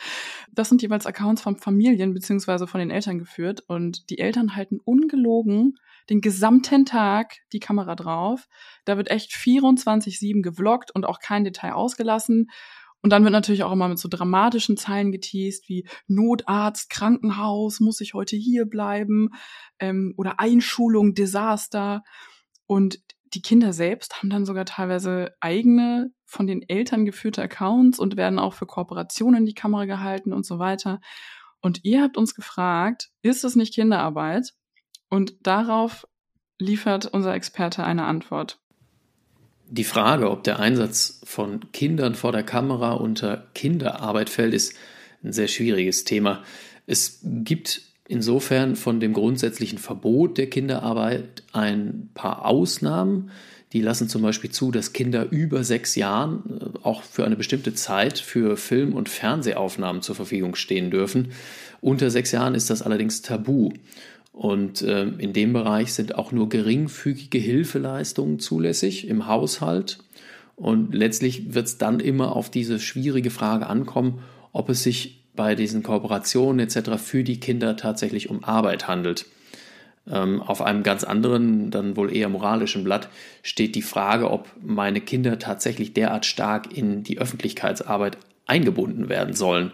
[0.51, 3.63] Das sind jeweils Accounts von Familien beziehungsweise von den Eltern geführt.
[3.69, 5.79] Und die Eltern halten ungelogen
[6.11, 8.49] den gesamten Tag die Kamera drauf.
[8.85, 12.51] Da wird echt 24-7 gevloggt und auch kein Detail ausgelassen.
[13.03, 18.01] Und dann wird natürlich auch immer mit so dramatischen Zeilen geteased wie Notarzt, Krankenhaus, muss
[18.01, 19.31] ich heute hier bleiben
[19.79, 22.03] ähm, oder Einschulung, Desaster.
[22.67, 23.01] Und
[23.35, 28.39] die Kinder selbst haben dann sogar teilweise eigene von den Eltern geführte Accounts und werden
[28.39, 31.01] auch für Kooperationen in die Kamera gehalten und so weiter.
[31.61, 34.53] Und ihr habt uns gefragt, ist es nicht Kinderarbeit?
[35.09, 36.07] Und darauf
[36.59, 38.59] liefert unser Experte eine Antwort.
[39.69, 44.75] Die Frage, ob der Einsatz von Kindern vor der Kamera unter Kinderarbeit fällt, ist
[45.25, 46.45] ein sehr schwieriges Thema.
[46.87, 53.31] Es gibt insofern von dem grundsätzlichen Verbot der Kinderarbeit ein paar Ausnahmen.
[53.73, 57.75] Die lassen zum Beispiel zu, dass Kinder über sechs Jahren äh, auch für eine bestimmte
[57.75, 61.33] Zeit für Film- und Fernsehaufnahmen zur Verfügung stehen dürfen.
[61.81, 63.73] Unter sechs Jahren ist das allerdings tabu.
[64.37, 69.99] Und äh, in dem Bereich sind auch nur geringfügige Hilfeleistungen zulässig im Haushalt.
[70.57, 74.19] Und letztlich wird es dann immer auf diese schwierige Frage ankommen,
[74.53, 77.03] ob es sich bei diesen Kooperationen etc.
[77.03, 79.25] für die Kinder tatsächlich um Arbeit handelt.
[80.07, 83.09] Ähm, auf einem ganz anderen, dann wohl eher moralischen Blatt
[83.43, 89.73] steht die Frage, ob meine Kinder tatsächlich derart stark in die Öffentlichkeitsarbeit eingebunden werden sollen.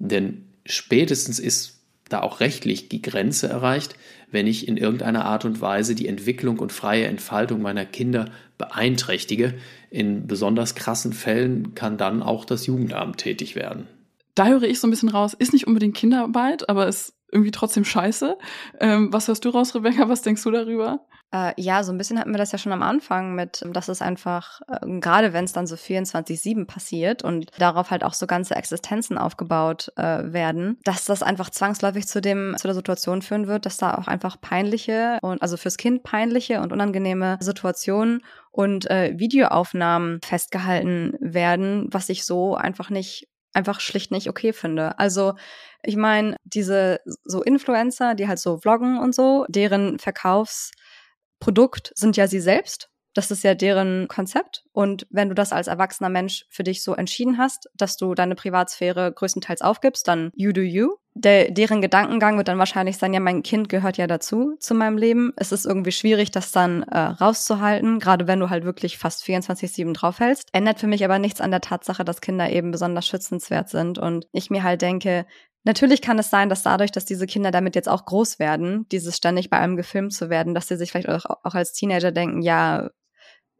[0.00, 1.79] Denn spätestens ist
[2.10, 3.94] da auch rechtlich die Grenze erreicht,
[4.30, 9.54] wenn ich in irgendeiner Art und Weise die Entwicklung und freie Entfaltung meiner Kinder beeinträchtige.
[9.90, 13.86] In besonders krassen Fällen kann dann auch das Jugendamt tätig werden.
[14.34, 17.84] Da höre ich so ein bisschen raus, ist nicht unbedingt Kinderarbeit, aber ist irgendwie trotzdem
[17.84, 18.36] scheiße.
[18.80, 20.08] Ähm, was hörst du raus, Rebecca?
[20.08, 21.00] Was denkst du darüber?
[21.32, 24.02] Äh, ja, so ein bisschen hatten wir das ja schon am Anfang mit, dass es
[24.02, 28.56] einfach, äh, gerade wenn es dann so 24-7 passiert und darauf halt auch so ganze
[28.56, 33.64] Existenzen aufgebaut äh, werden, dass das einfach zwangsläufig zu dem, zu der Situation führen wird,
[33.64, 39.16] dass da auch einfach peinliche und also fürs Kind peinliche und unangenehme Situationen und äh,
[39.16, 44.98] Videoaufnahmen festgehalten werden, was ich so einfach nicht einfach schlicht nicht okay finde.
[44.98, 45.34] Also
[45.82, 52.26] ich meine, diese so Influencer, die halt so vloggen und so, deren Verkaufsprodukt sind ja
[52.26, 52.88] sie selbst.
[53.14, 54.64] Das ist ja deren Konzept.
[54.72, 58.36] Und wenn du das als erwachsener Mensch für dich so entschieden hast, dass du deine
[58.36, 60.99] Privatsphäre größtenteils aufgibst, dann you do you.
[61.14, 64.96] Der, deren Gedankengang wird dann wahrscheinlich sein, ja, mein Kind gehört ja dazu, zu meinem
[64.96, 65.32] Leben.
[65.36, 69.92] Es ist irgendwie schwierig, das dann äh, rauszuhalten, gerade wenn du halt wirklich fast 24-7
[69.92, 70.48] draufhältst.
[70.52, 73.98] Ändert für mich aber nichts an der Tatsache, dass Kinder eben besonders schützenswert sind.
[73.98, 75.26] Und ich mir halt denke,
[75.62, 79.16] Natürlich kann es sein, dass dadurch, dass diese Kinder damit jetzt auch groß werden, dieses
[79.16, 82.40] ständig bei allem gefilmt zu werden, dass sie sich vielleicht auch, auch als Teenager denken,
[82.40, 82.88] ja,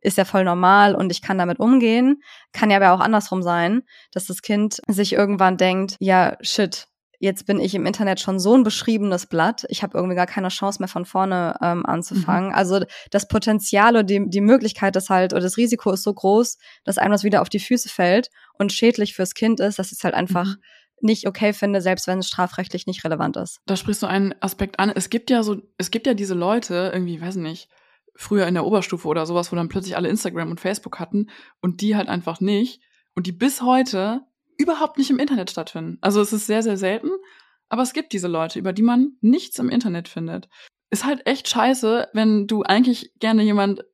[0.01, 2.23] ist ja voll normal und ich kann damit umgehen.
[2.53, 3.83] Kann ja aber auch andersrum sein,
[4.13, 6.89] dass das Kind sich irgendwann denkt, ja, shit,
[7.21, 10.49] jetzt bin ich im Internet schon so ein beschriebenes Blatt, ich habe irgendwie gar keine
[10.49, 12.49] Chance mehr von vorne ähm, anzufangen.
[12.49, 12.55] Mhm.
[12.55, 16.57] Also das Potenzial oder die, die Möglichkeit ist halt, oder das Risiko ist so groß,
[16.83, 19.99] dass einem das wieder auf die Füße fällt und schädlich fürs Kind ist, dass ich
[19.99, 20.57] es halt einfach mhm.
[21.03, 23.59] nicht okay finde, selbst wenn es strafrechtlich nicht relevant ist.
[23.66, 24.91] Da sprichst du einen Aspekt an.
[24.91, 27.68] Es gibt ja so, es gibt ja diese Leute, irgendwie, weiß nicht,
[28.16, 31.27] früher in der Oberstufe oder sowas, wo dann plötzlich alle Instagram und Facebook hatten
[31.61, 32.81] und die halt einfach nicht
[33.14, 34.23] und die bis heute
[34.61, 35.99] überhaupt nicht im Internet stattfinden.
[36.01, 37.11] Also es ist sehr, sehr selten,
[37.69, 40.49] aber es gibt diese Leute, über die man nichts im Internet findet.
[40.91, 43.85] Ist halt echt scheiße, wenn du eigentlich gerne jemand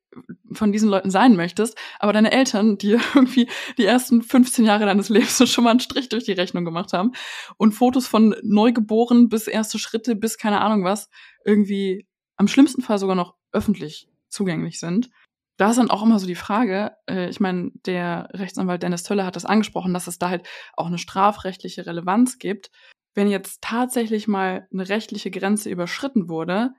[0.51, 3.47] von diesen Leuten sein möchtest, aber deine Eltern, die irgendwie
[3.77, 7.13] die ersten 15 Jahre deines Lebens schon mal einen Strich durch die Rechnung gemacht haben
[7.57, 11.09] und Fotos von Neugeboren bis erste Schritte bis keine Ahnung was
[11.45, 15.09] irgendwie am schlimmsten Fall sogar noch öffentlich zugänglich sind.
[15.57, 19.25] Da ist dann auch immer so die Frage, äh, ich meine, der Rechtsanwalt Dennis Töller
[19.25, 22.69] hat das angesprochen, dass es da halt auch eine strafrechtliche Relevanz gibt.
[23.15, 26.71] Wenn jetzt tatsächlich mal eine rechtliche Grenze überschritten wurde,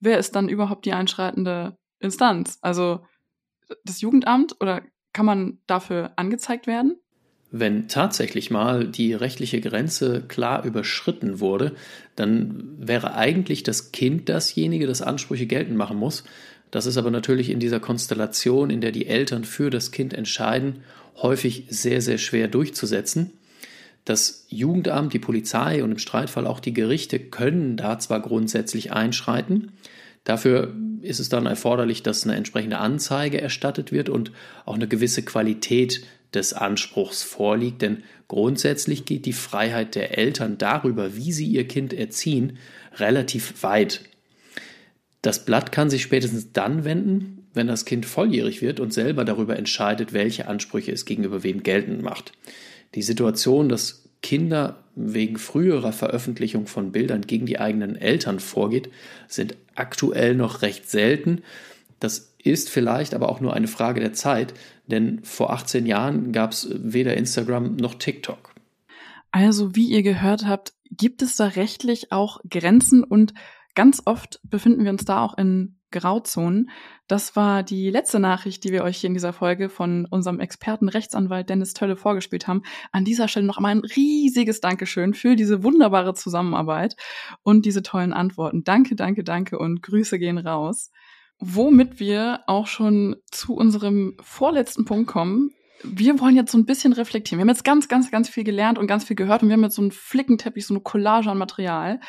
[0.00, 2.58] wer ist dann überhaupt die einschreitende Instanz?
[2.60, 3.06] Also
[3.84, 4.82] das Jugendamt oder
[5.12, 6.96] kann man dafür angezeigt werden?
[7.56, 11.76] Wenn tatsächlich mal die rechtliche Grenze klar überschritten wurde,
[12.16, 16.24] dann wäre eigentlich das Kind dasjenige, das Ansprüche geltend machen muss.
[16.74, 20.82] Das ist aber natürlich in dieser Konstellation, in der die Eltern für das Kind entscheiden,
[21.22, 23.30] häufig sehr, sehr schwer durchzusetzen.
[24.04, 29.70] Das Jugendamt, die Polizei und im Streitfall auch die Gerichte können da zwar grundsätzlich einschreiten,
[30.24, 34.32] dafür ist es dann erforderlich, dass eine entsprechende Anzeige erstattet wird und
[34.64, 36.04] auch eine gewisse Qualität
[36.34, 41.92] des Anspruchs vorliegt, denn grundsätzlich geht die Freiheit der Eltern darüber, wie sie ihr Kind
[41.92, 42.58] erziehen,
[42.98, 44.00] relativ weit.
[45.24, 49.56] Das Blatt kann sich spätestens dann wenden, wenn das Kind volljährig wird und selber darüber
[49.56, 52.32] entscheidet, welche Ansprüche es gegenüber wem geltend macht.
[52.94, 58.90] Die Situation, dass Kinder wegen früherer Veröffentlichung von Bildern gegen die eigenen Eltern vorgeht,
[59.26, 61.40] sind aktuell noch recht selten.
[62.00, 64.52] Das ist vielleicht aber auch nur eine Frage der Zeit,
[64.88, 68.52] denn vor 18 Jahren gab es weder Instagram noch TikTok.
[69.30, 73.32] Also, wie ihr gehört habt, gibt es da rechtlich auch Grenzen und
[73.74, 76.70] Ganz oft befinden wir uns da auch in Grauzonen.
[77.06, 80.88] Das war die letzte Nachricht, die wir euch hier in dieser Folge von unserem Experten
[80.88, 82.62] Rechtsanwalt Dennis Tölle vorgespielt haben.
[82.92, 86.96] An dieser Stelle noch einmal ein riesiges Dankeschön für diese wunderbare Zusammenarbeit
[87.42, 88.64] und diese tollen Antworten.
[88.64, 90.90] Danke, danke, danke und Grüße gehen raus.
[91.38, 95.52] Womit wir auch schon zu unserem vorletzten Punkt kommen.
[95.82, 97.38] Wir wollen jetzt so ein bisschen reflektieren.
[97.38, 99.64] Wir haben jetzt ganz, ganz, ganz viel gelernt und ganz viel gehört und wir haben
[99.64, 102.00] jetzt so einen Flickenteppich, so eine Collage an Material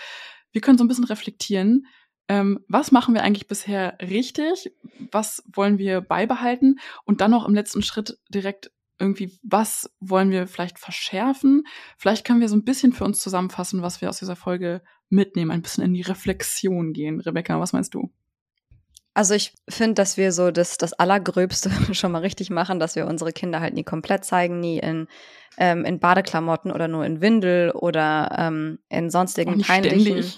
[0.56, 1.86] wir können so ein bisschen reflektieren,
[2.30, 4.72] ähm, was machen wir eigentlich bisher richtig,
[5.12, 10.48] was wollen wir beibehalten und dann noch im letzten Schritt direkt irgendwie, was wollen wir
[10.48, 11.64] vielleicht verschärfen?
[11.98, 15.52] Vielleicht können wir so ein bisschen für uns zusammenfassen, was wir aus dieser Folge mitnehmen,
[15.52, 17.20] ein bisschen in die Reflexion gehen.
[17.20, 18.10] Rebecca, was meinst du?
[19.16, 23.08] Also ich finde, dass wir so das, das Allergröbste schon mal richtig machen, dass wir
[23.08, 25.08] unsere Kinder halt nie komplett zeigen, nie in,
[25.58, 30.38] ähm, in Badeklamotten oder nur in Windel oder ähm, in sonstigen peinlichen, ständig.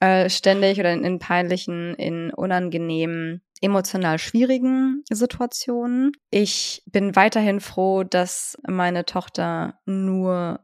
[0.00, 6.12] Äh, ständig oder in, in peinlichen, in unangenehmen, emotional schwierigen Situationen.
[6.30, 10.60] Ich bin weiterhin froh, dass meine Tochter nur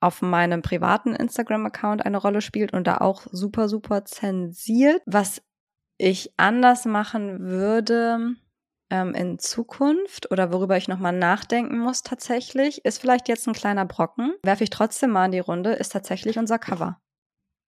[0.00, 5.02] auf meinem privaten Instagram-Account eine Rolle spielt und da auch super, super zensiert.
[5.04, 5.42] Was
[6.00, 8.34] ich anders machen würde
[8.90, 13.84] ähm, in Zukunft oder worüber ich nochmal nachdenken muss tatsächlich, ist vielleicht jetzt ein kleiner
[13.84, 17.00] Brocken, werfe ich trotzdem mal in die Runde, ist tatsächlich unser Cover,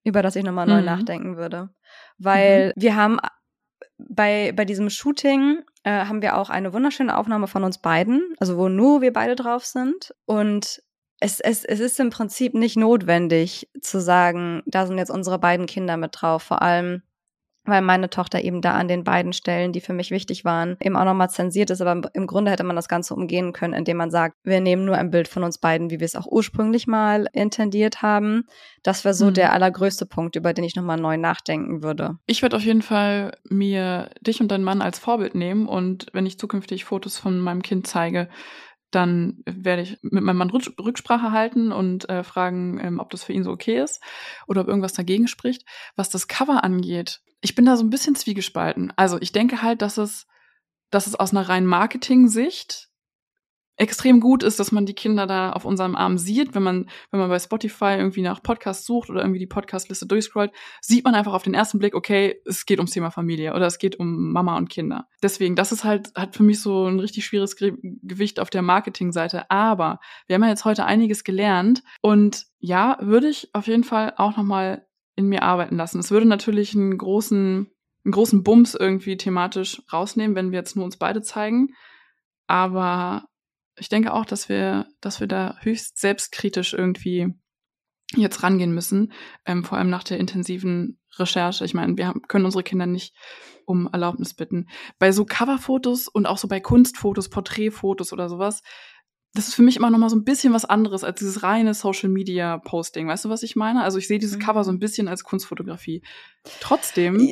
[0.04, 0.72] über das ich nochmal mhm.
[0.72, 1.70] neu nachdenken würde.
[2.18, 2.82] Weil mhm.
[2.82, 3.18] wir haben
[3.98, 8.56] bei, bei diesem Shooting äh, haben wir auch eine wunderschöne Aufnahme von uns beiden, also
[8.56, 10.14] wo nur wir beide drauf sind.
[10.24, 10.82] Und
[11.20, 15.66] es, es, es ist im Prinzip nicht notwendig zu sagen, da sind jetzt unsere beiden
[15.66, 16.42] Kinder mit drauf.
[16.42, 17.02] Vor allem,
[17.64, 20.96] weil meine Tochter eben da an den beiden Stellen, die für mich wichtig waren, eben
[20.96, 21.80] auch nochmal zensiert ist.
[21.80, 24.96] Aber im Grunde hätte man das Ganze umgehen können, indem man sagt, wir nehmen nur
[24.96, 28.44] ein Bild von uns beiden, wie wir es auch ursprünglich mal intendiert haben.
[28.82, 29.34] Das wäre so mhm.
[29.34, 32.18] der allergrößte Punkt, über den ich nochmal neu nachdenken würde.
[32.26, 36.26] Ich würde auf jeden Fall mir dich und deinen Mann als Vorbild nehmen und wenn
[36.26, 38.28] ich zukünftig Fotos von meinem Kind zeige,
[38.92, 43.32] dann werde ich mit meinem Mann Rücksprache halten und äh, fragen, ähm, ob das für
[43.32, 44.02] ihn so okay ist
[44.46, 45.64] oder ob irgendwas dagegen spricht.
[45.96, 48.92] Was das Cover angeht, ich bin da so ein bisschen zwiegespalten.
[48.96, 50.26] Also ich denke halt, dass es,
[50.90, 52.88] dass es aus einer reinen Marketing-Sicht
[53.76, 56.54] extrem gut ist, dass man die Kinder da auf unserem Arm sieht.
[56.54, 60.52] Wenn man, wenn man bei Spotify irgendwie nach Podcasts sucht oder irgendwie die Podcastliste durchscrollt,
[60.80, 63.78] sieht man einfach auf den ersten Blick, okay, es geht ums Thema Familie oder es
[63.78, 65.08] geht um Mama und Kinder.
[65.22, 69.50] Deswegen, das ist halt, hat für mich so ein richtig schwieriges Gewicht auf der Marketingseite.
[69.50, 74.14] Aber wir haben ja jetzt heute einiges gelernt und ja, würde ich auf jeden Fall
[74.16, 74.86] auch nochmal
[75.16, 75.98] in mir arbeiten lassen.
[75.98, 77.70] Es würde natürlich einen großen,
[78.04, 81.68] einen großen Bums irgendwie thematisch rausnehmen, wenn wir jetzt nur uns beide zeigen.
[82.46, 83.26] Aber
[83.76, 87.28] ich denke auch, dass wir, dass wir da höchst selbstkritisch irgendwie
[88.16, 89.12] jetzt rangehen müssen,
[89.46, 91.64] ähm, vor allem nach der intensiven Recherche.
[91.64, 93.14] Ich meine, wir haben, können unsere Kinder nicht
[93.64, 94.68] um Erlaubnis bitten.
[94.98, 98.62] Bei so Coverfotos und auch so bei Kunstfotos, Porträtfotos oder sowas,
[99.34, 101.74] das ist für mich immer noch mal so ein bisschen was anderes als dieses reine
[101.74, 103.08] Social Media Posting.
[103.08, 103.82] Weißt du, was ich meine?
[103.82, 104.42] Also ich sehe dieses mhm.
[104.42, 106.02] Cover so ein bisschen als Kunstfotografie.
[106.60, 107.28] Trotzdem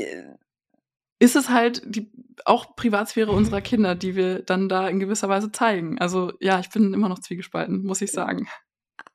[1.18, 2.10] ist es halt die
[2.46, 5.98] auch Privatsphäre unserer Kinder, die wir dann da in gewisser Weise zeigen.
[5.98, 8.48] Also ja, ich bin immer noch zwiegespalten, muss ich sagen.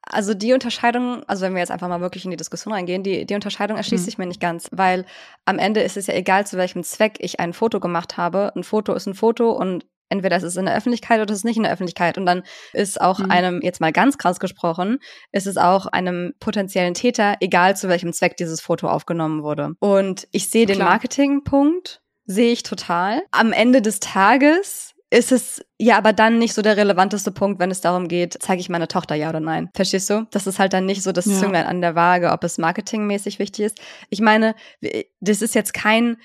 [0.08, 3.26] Also die Unterscheidung, also wenn wir jetzt einfach mal wirklich in die Diskussion reingehen, die,
[3.26, 4.06] die Unterscheidung erschließt mhm.
[4.06, 5.06] sich mir nicht ganz, weil
[5.46, 8.56] am Ende ist es ja egal, zu welchem Zweck ich ein Foto gemacht habe.
[8.56, 11.45] Ein Foto ist ein Foto und entweder ist es in der Öffentlichkeit oder es ist
[11.45, 12.18] nicht in der Öffentlichkeit.
[12.18, 12.43] Und dann
[12.74, 13.32] ist auch mhm.
[13.32, 14.99] einem, jetzt mal ganz krass gesprochen,
[15.32, 19.74] ist es auch einem potenziellen Täter, egal zu welchem Zweck dieses Foto aufgenommen wurde.
[19.80, 23.22] Und ich sehe den Marketingpunkt, sehe ich total.
[23.32, 27.72] Am Ende des Tages ist es ja aber dann nicht so der relevanteste Punkt, wenn
[27.72, 29.70] es darum geht, zeige ich meine Tochter ja oder nein.
[29.74, 30.28] Verstehst du?
[30.32, 31.39] Das ist halt dann nicht so das ja.
[31.39, 33.80] Zünglein an der Waage, ob es marketingmäßig wichtig ist.
[34.09, 34.55] Ich meine,
[35.20, 36.18] das ist jetzt kein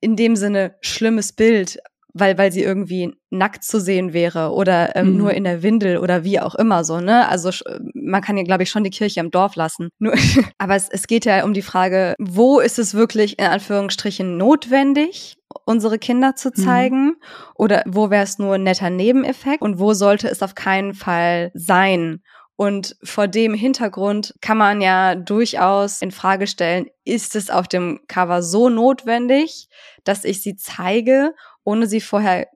[0.00, 1.78] in dem Sinne schlimmes Bild,
[2.18, 5.18] weil, weil sie irgendwie nackt zu sehen wäre oder ähm, mhm.
[5.18, 7.28] nur in der Windel oder wie auch immer so, ne?
[7.28, 7.50] Also
[7.94, 9.90] man kann ja, glaube ich, schon die Kirche im Dorf lassen.
[9.98, 10.14] Nur,
[10.58, 15.36] aber es, es geht ja um die Frage, wo ist es wirklich in Anführungsstrichen notwendig,
[15.64, 16.54] unsere Kinder zu mhm.
[16.54, 17.04] zeigen?
[17.04, 17.16] Mhm.
[17.54, 19.62] Oder wo wäre es nur ein netter Nebeneffekt?
[19.62, 22.22] Und wo sollte es auf keinen Fall sein?
[22.56, 28.00] Und vor dem Hintergrund kann man ja durchaus in Frage stellen, ist es auf dem
[28.08, 29.68] Cover so notwendig,
[30.04, 31.34] dass ich sie zeige
[31.66, 32.46] ohne sie vorher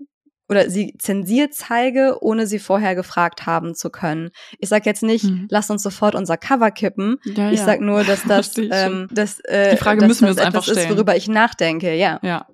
[0.48, 4.30] oder sie zensiert zeige, ohne sie vorher gefragt haben zu können.
[4.58, 5.46] Ich sag jetzt nicht, mhm.
[5.48, 7.18] lass uns sofort unser Cover kippen.
[7.24, 7.64] Ja, ich ja.
[7.66, 10.64] sag nur, dass das, ähm, das, äh, die Frage dass müssen das wir uns einfach
[10.64, 10.78] stellen.
[10.78, 11.94] ist, worüber ich nachdenke.
[11.94, 12.18] Ja.
[12.22, 12.48] Ja.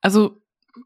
[0.00, 0.40] Also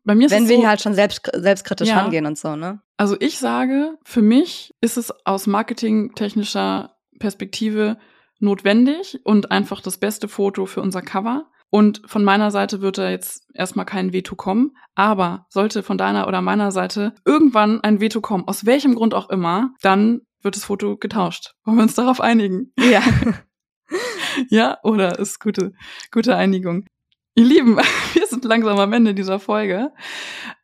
[0.05, 1.99] bei mir ist wenn es wir so, hier halt schon selbst selbstkritisch ja.
[1.99, 2.81] rangehen und so, ne?
[2.99, 7.97] Also ich sage, für mich ist es aus marketingtechnischer Perspektive
[8.39, 11.47] notwendig und einfach das beste Foto für unser Cover.
[11.71, 14.77] Und von meiner Seite wird da jetzt erstmal kein Veto kommen.
[14.95, 19.31] Aber sollte von deiner oder meiner Seite irgendwann ein Veto kommen, aus welchem Grund auch
[19.31, 21.55] immer, dann wird das Foto getauscht.
[21.65, 22.73] Wollen wir uns darauf einigen?
[22.79, 23.03] Ja.
[24.49, 25.73] ja, oder ist gute,
[26.11, 26.87] gute Einigung.
[27.35, 27.77] Ihr Lieben,
[28.15, 29.93] wir sind langsam am Ende dieser Folge.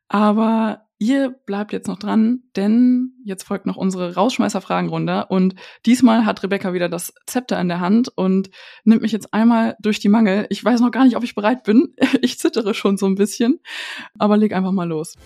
[0.09, 6.43] Aber Ihr bleibt jetzt noch dran, denn jetzt folgt noch unsere Rausschmeißer-Fragenrunde und diesmal hat
[6.43, 8.49] Rebecca wieder das Zepter in der Hand und
[8.85, 10.47] nimmt mich jetzt einmal durch die Mangel.
[10.49, 11.95] Ich weiß noch gar nicht, ob ich bereit bin.
[12.23, 13.61] Ich zittere schon so ein bisschen,
[14.19, 15.17] aber leg einfach mal los.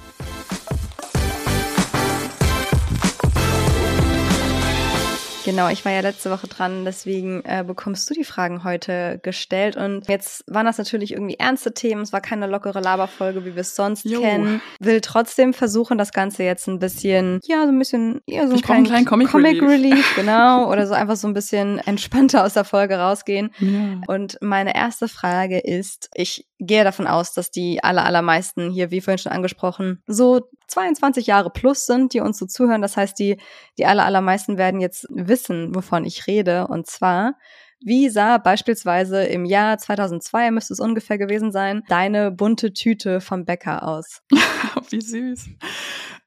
[5.51, 9.77] Genau, ich war ja letzte Woche dran, deswegen äh, bekommst du die Fragen heute gestellt.
[9.77, 12.03] Und jetzt waren das natürlich irgendwie ernste Themen.
[12.03, 14.21] Es war keine lockere Laberfolge, wie wir es sonst jo.
[14.21, 14.63] kennen.
[14.79, 18.71] Will trotzdem versuchen, das Ganze jetzt ein bisschen, ja, so ein bisschen, ja, so ich
[18.71, 19.93] einen kleinen Comic, Comic Relief.
[19.93, 20.13] Relief.
[20.17, 20.71] genau.
[20.71, 23.51] Oder so einfach so ein bisschen entspannter aus der Folge rausgehen.
[23.59, 24.01] Ja.
[24.07, 29.01] Und meine erste Frage ist, ich gehe davon aus, dass die aller, allermeisten hier, wie
[29.01, 32.83] vorhin schon angesprochen, so 22 Jahre plus sind, die uns so zuhören.
[32.83, 33.39] Das heißt, die,
[33.79, 36.69] die aller, allermeisten werden jetzt wissen, wovon ich rede.
[36.69, 37.35] Und zwar,
[37.83, 43.45] wie sah beispielsweise im Jahr 2002, müsste es ungefähr gewesen sein, deine bunte Tüte vom
[43.45, 44.21] Bäcker aus?
[44.91, 45.49] wie süß.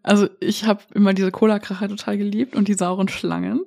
[0.01, 3.61] Also ich habe immer diese Cola-Kracher total geliebt und die sauren Schlangen.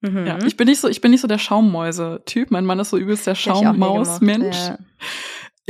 [0.00, 0.26] Mhm.
[0.26, 2.50] Ja, ich bin nicht so, ich bin nicht so der Schaummäuse-Typ.
[2.50, 4.56] Mein Mann ist so übelst der Schaummaus-Mensch.
[4.56, 4.78] Ja.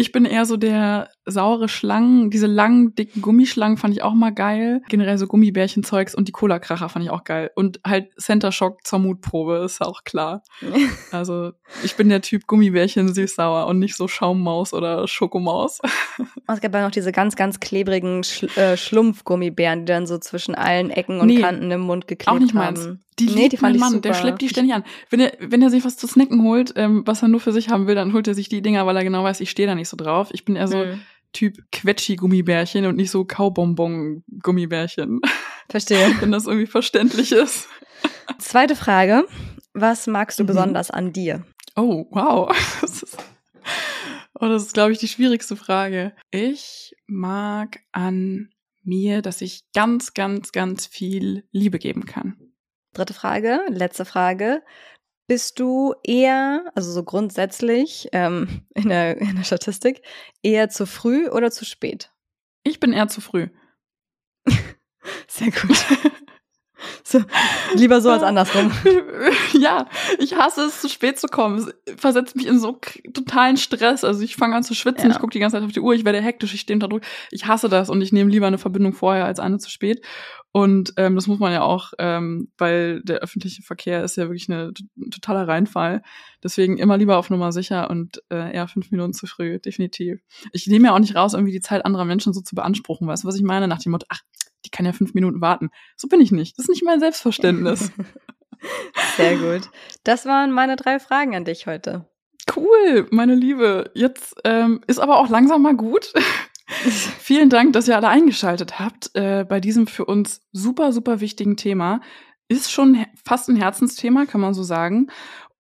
[0.01, 4.33] Ich bin eher so der saure Schlangen, diese langen, dicken Gummischlangen fand ich auch mal
[4.33, 4.83] geil.
[4.89, 7.51] Generell so Gummibärchenzeugs und die Cola-Kracher fand ich auch geil.
[7.55, 10.43] Und halt Center Shock zur Mutprobe, ist auch klar.
[11.13, 11.53] also
[11.85, 15.79] ich bin der Typ Gummibärchen süß-sauer und nicht so Schaummaus oder Schokomaus.
[16.47, 20.55] es gab ja noch diese ganz, ganz klebrigen Schl äh, Schlumpfgummibären, die dann so zwischen
[20.55, 22.37] allen Ecken und nee, Kanten im Mund geklebt haben.
[22.37, 22.81] Auch nicht meins.
[22.81, 23.05] Haben.
[23.19, 24.09] Die nee, die fand mein Mann, super.
[24.09, 24.85] der schleppt die ständig an.
[25.11, 27.69] Wenn er, wenn er sich was zu snacken holt, ähm, was er nur für sich
[27.69, 29.75] haben will, dann holt er sich die Dinger, weil er genau weiß, ich stehe da
[29.75, 30.29] nicht so drauf.
[30.33, 31.01] Ich bin eher so mhm.
[31.39, 35.21] Typ Quetschi-Gummibärchen und nicht so Kaubonbon-Gummibärchen.
[35.71, 36.17] Verstehe.
[36.21, 37.69] wenn das irgendwie verständlich ist.
[38.41, 39.25] Zweite Frage.
[39.73, 40.49] Was magst du mhm.
[40.49, 41.45] besonders an dir?
[41.77, 42.51] Oh, wow.
[42.81, 43.19] Das ist,
[44.35, 46.13] oh, das ist, glaube ich, die schwierigste Frage.
[46.33, 48.51] Ich mag an
[48.83, 52.37] mir, dass ich ganz, ganz, ganz viel Liebe geben kann.
[52.95, 54.65] Dritte Frage, letzte Frage.
[55.29, 60.03] Bist du eher, also so grundsätzlich ähm, in, der, in der Statistik,
[60.43, 62.11] eher zu früh oder zu spät?
[62.65, 63.49] Ich bin eher zu früh.
[65.29, 65.77] Sehr gut.
[67.09, 67.23] So,
[67.75, 68.71] lieber so als andersrum.
[69.55, 69.87] ja,
[70.19, 71.57] ich hasse es, zu spät zu kommen.
[71.57, 72.79] Es versetzt mich in so
[73.15, 74.05] totalen Stress.
[74.05, 75.15] Also ich fange an zu schwitzen, Ja.
[75.15, 77.01] ich gucke die ganze Zeit auf die Uhr, ich werde hektisch, ich stehe unter Druck.
[77.31, 80.05] Ich hasse das und ich nehme lieber eine Verbindung vorher als eine zu spät.
[80.53, 84.51] Und ähm, das muss man ja auch, ähm, weil der öffentliche Verkehr ist ja wirklich
[84.51, 86.03] eine, ein totaler Reinfall.
[86.43, 90.21] Deswegen immer lieber auf Nummer sicher und äh, eher fünf Minuten zu früh, definitiv.
[90.53, 93.07] Ich nehme ja auch nicht raus, irgendwie die Zeit anderer Menschen so zu beanspruchen.
[93.07, 93.67] Weißt du, was ich meine?
[93.67, 94.21] Nach dem Motto, ach,
[94.65, 95.71] die kann ja fünf Minuten warten.
[95.97, 96.59] So bin ich nicht.
[96.59, 97.93] Das ist nicht mein Selbstverständnis.
[99.17, 99.71] Sehr gut.
[100.05, 102.09] Das waren meine drei Fragen an dich heute.
[102.55, 103.91] Cool, meine Liebe.
[103.95, 106.13] Jetzt ähm, ist aber auch langsam mal gut.
[106.67, 111.57] Vielen Dank, dass ihr alle eingeschaltet habt äh, bei diesem für uns super, super wichtigen
[111.57, 112.01] Thema.
[112.49, 115.09] Ist schon fast ein Herzensthema, kann man so sagen.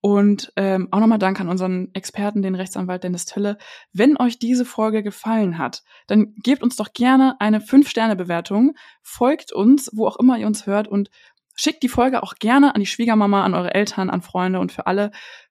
[0.01, 3.59] Und ähm, auch nochmal Dank an unseren Experten, den Rechtsanwalt Dennis Tölle.
[3.93, 9.91] Wenn euch diese Folge gefallen hat, dann gebt uns doch gerne eine 5-Sterne-Bewertung, folgt uns,
[9.93, 11.11] wo auch immer ihr uns hört und
[11.57, 14.87] schickt die Folge auch gerne an die Schwiegermama, an eure Eltern, an Freunde und für
[14.87, 15.11] alle,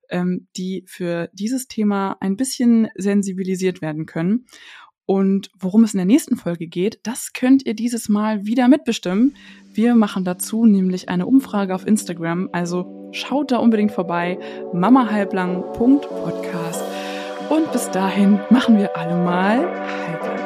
[0.09, 4.45] ähm, die für dieses Thema ein bisschen sensibilisiert werden können.
[5.05, 9.35] Und worum es in der nächsten Folge geht, das könnt ihr dieses Mal wieder mitbestimmen.
[9.73, 14.39] Wir machen dazu nämlich eine Umfrage auf Instagram, also schaut da unbedingt vorbei,
[14.73, 16.83] mamahalblang.podcast.
[17.49, 19.59] Und bis dahin machen wir alle mal
[20.07, 20.36] halblang.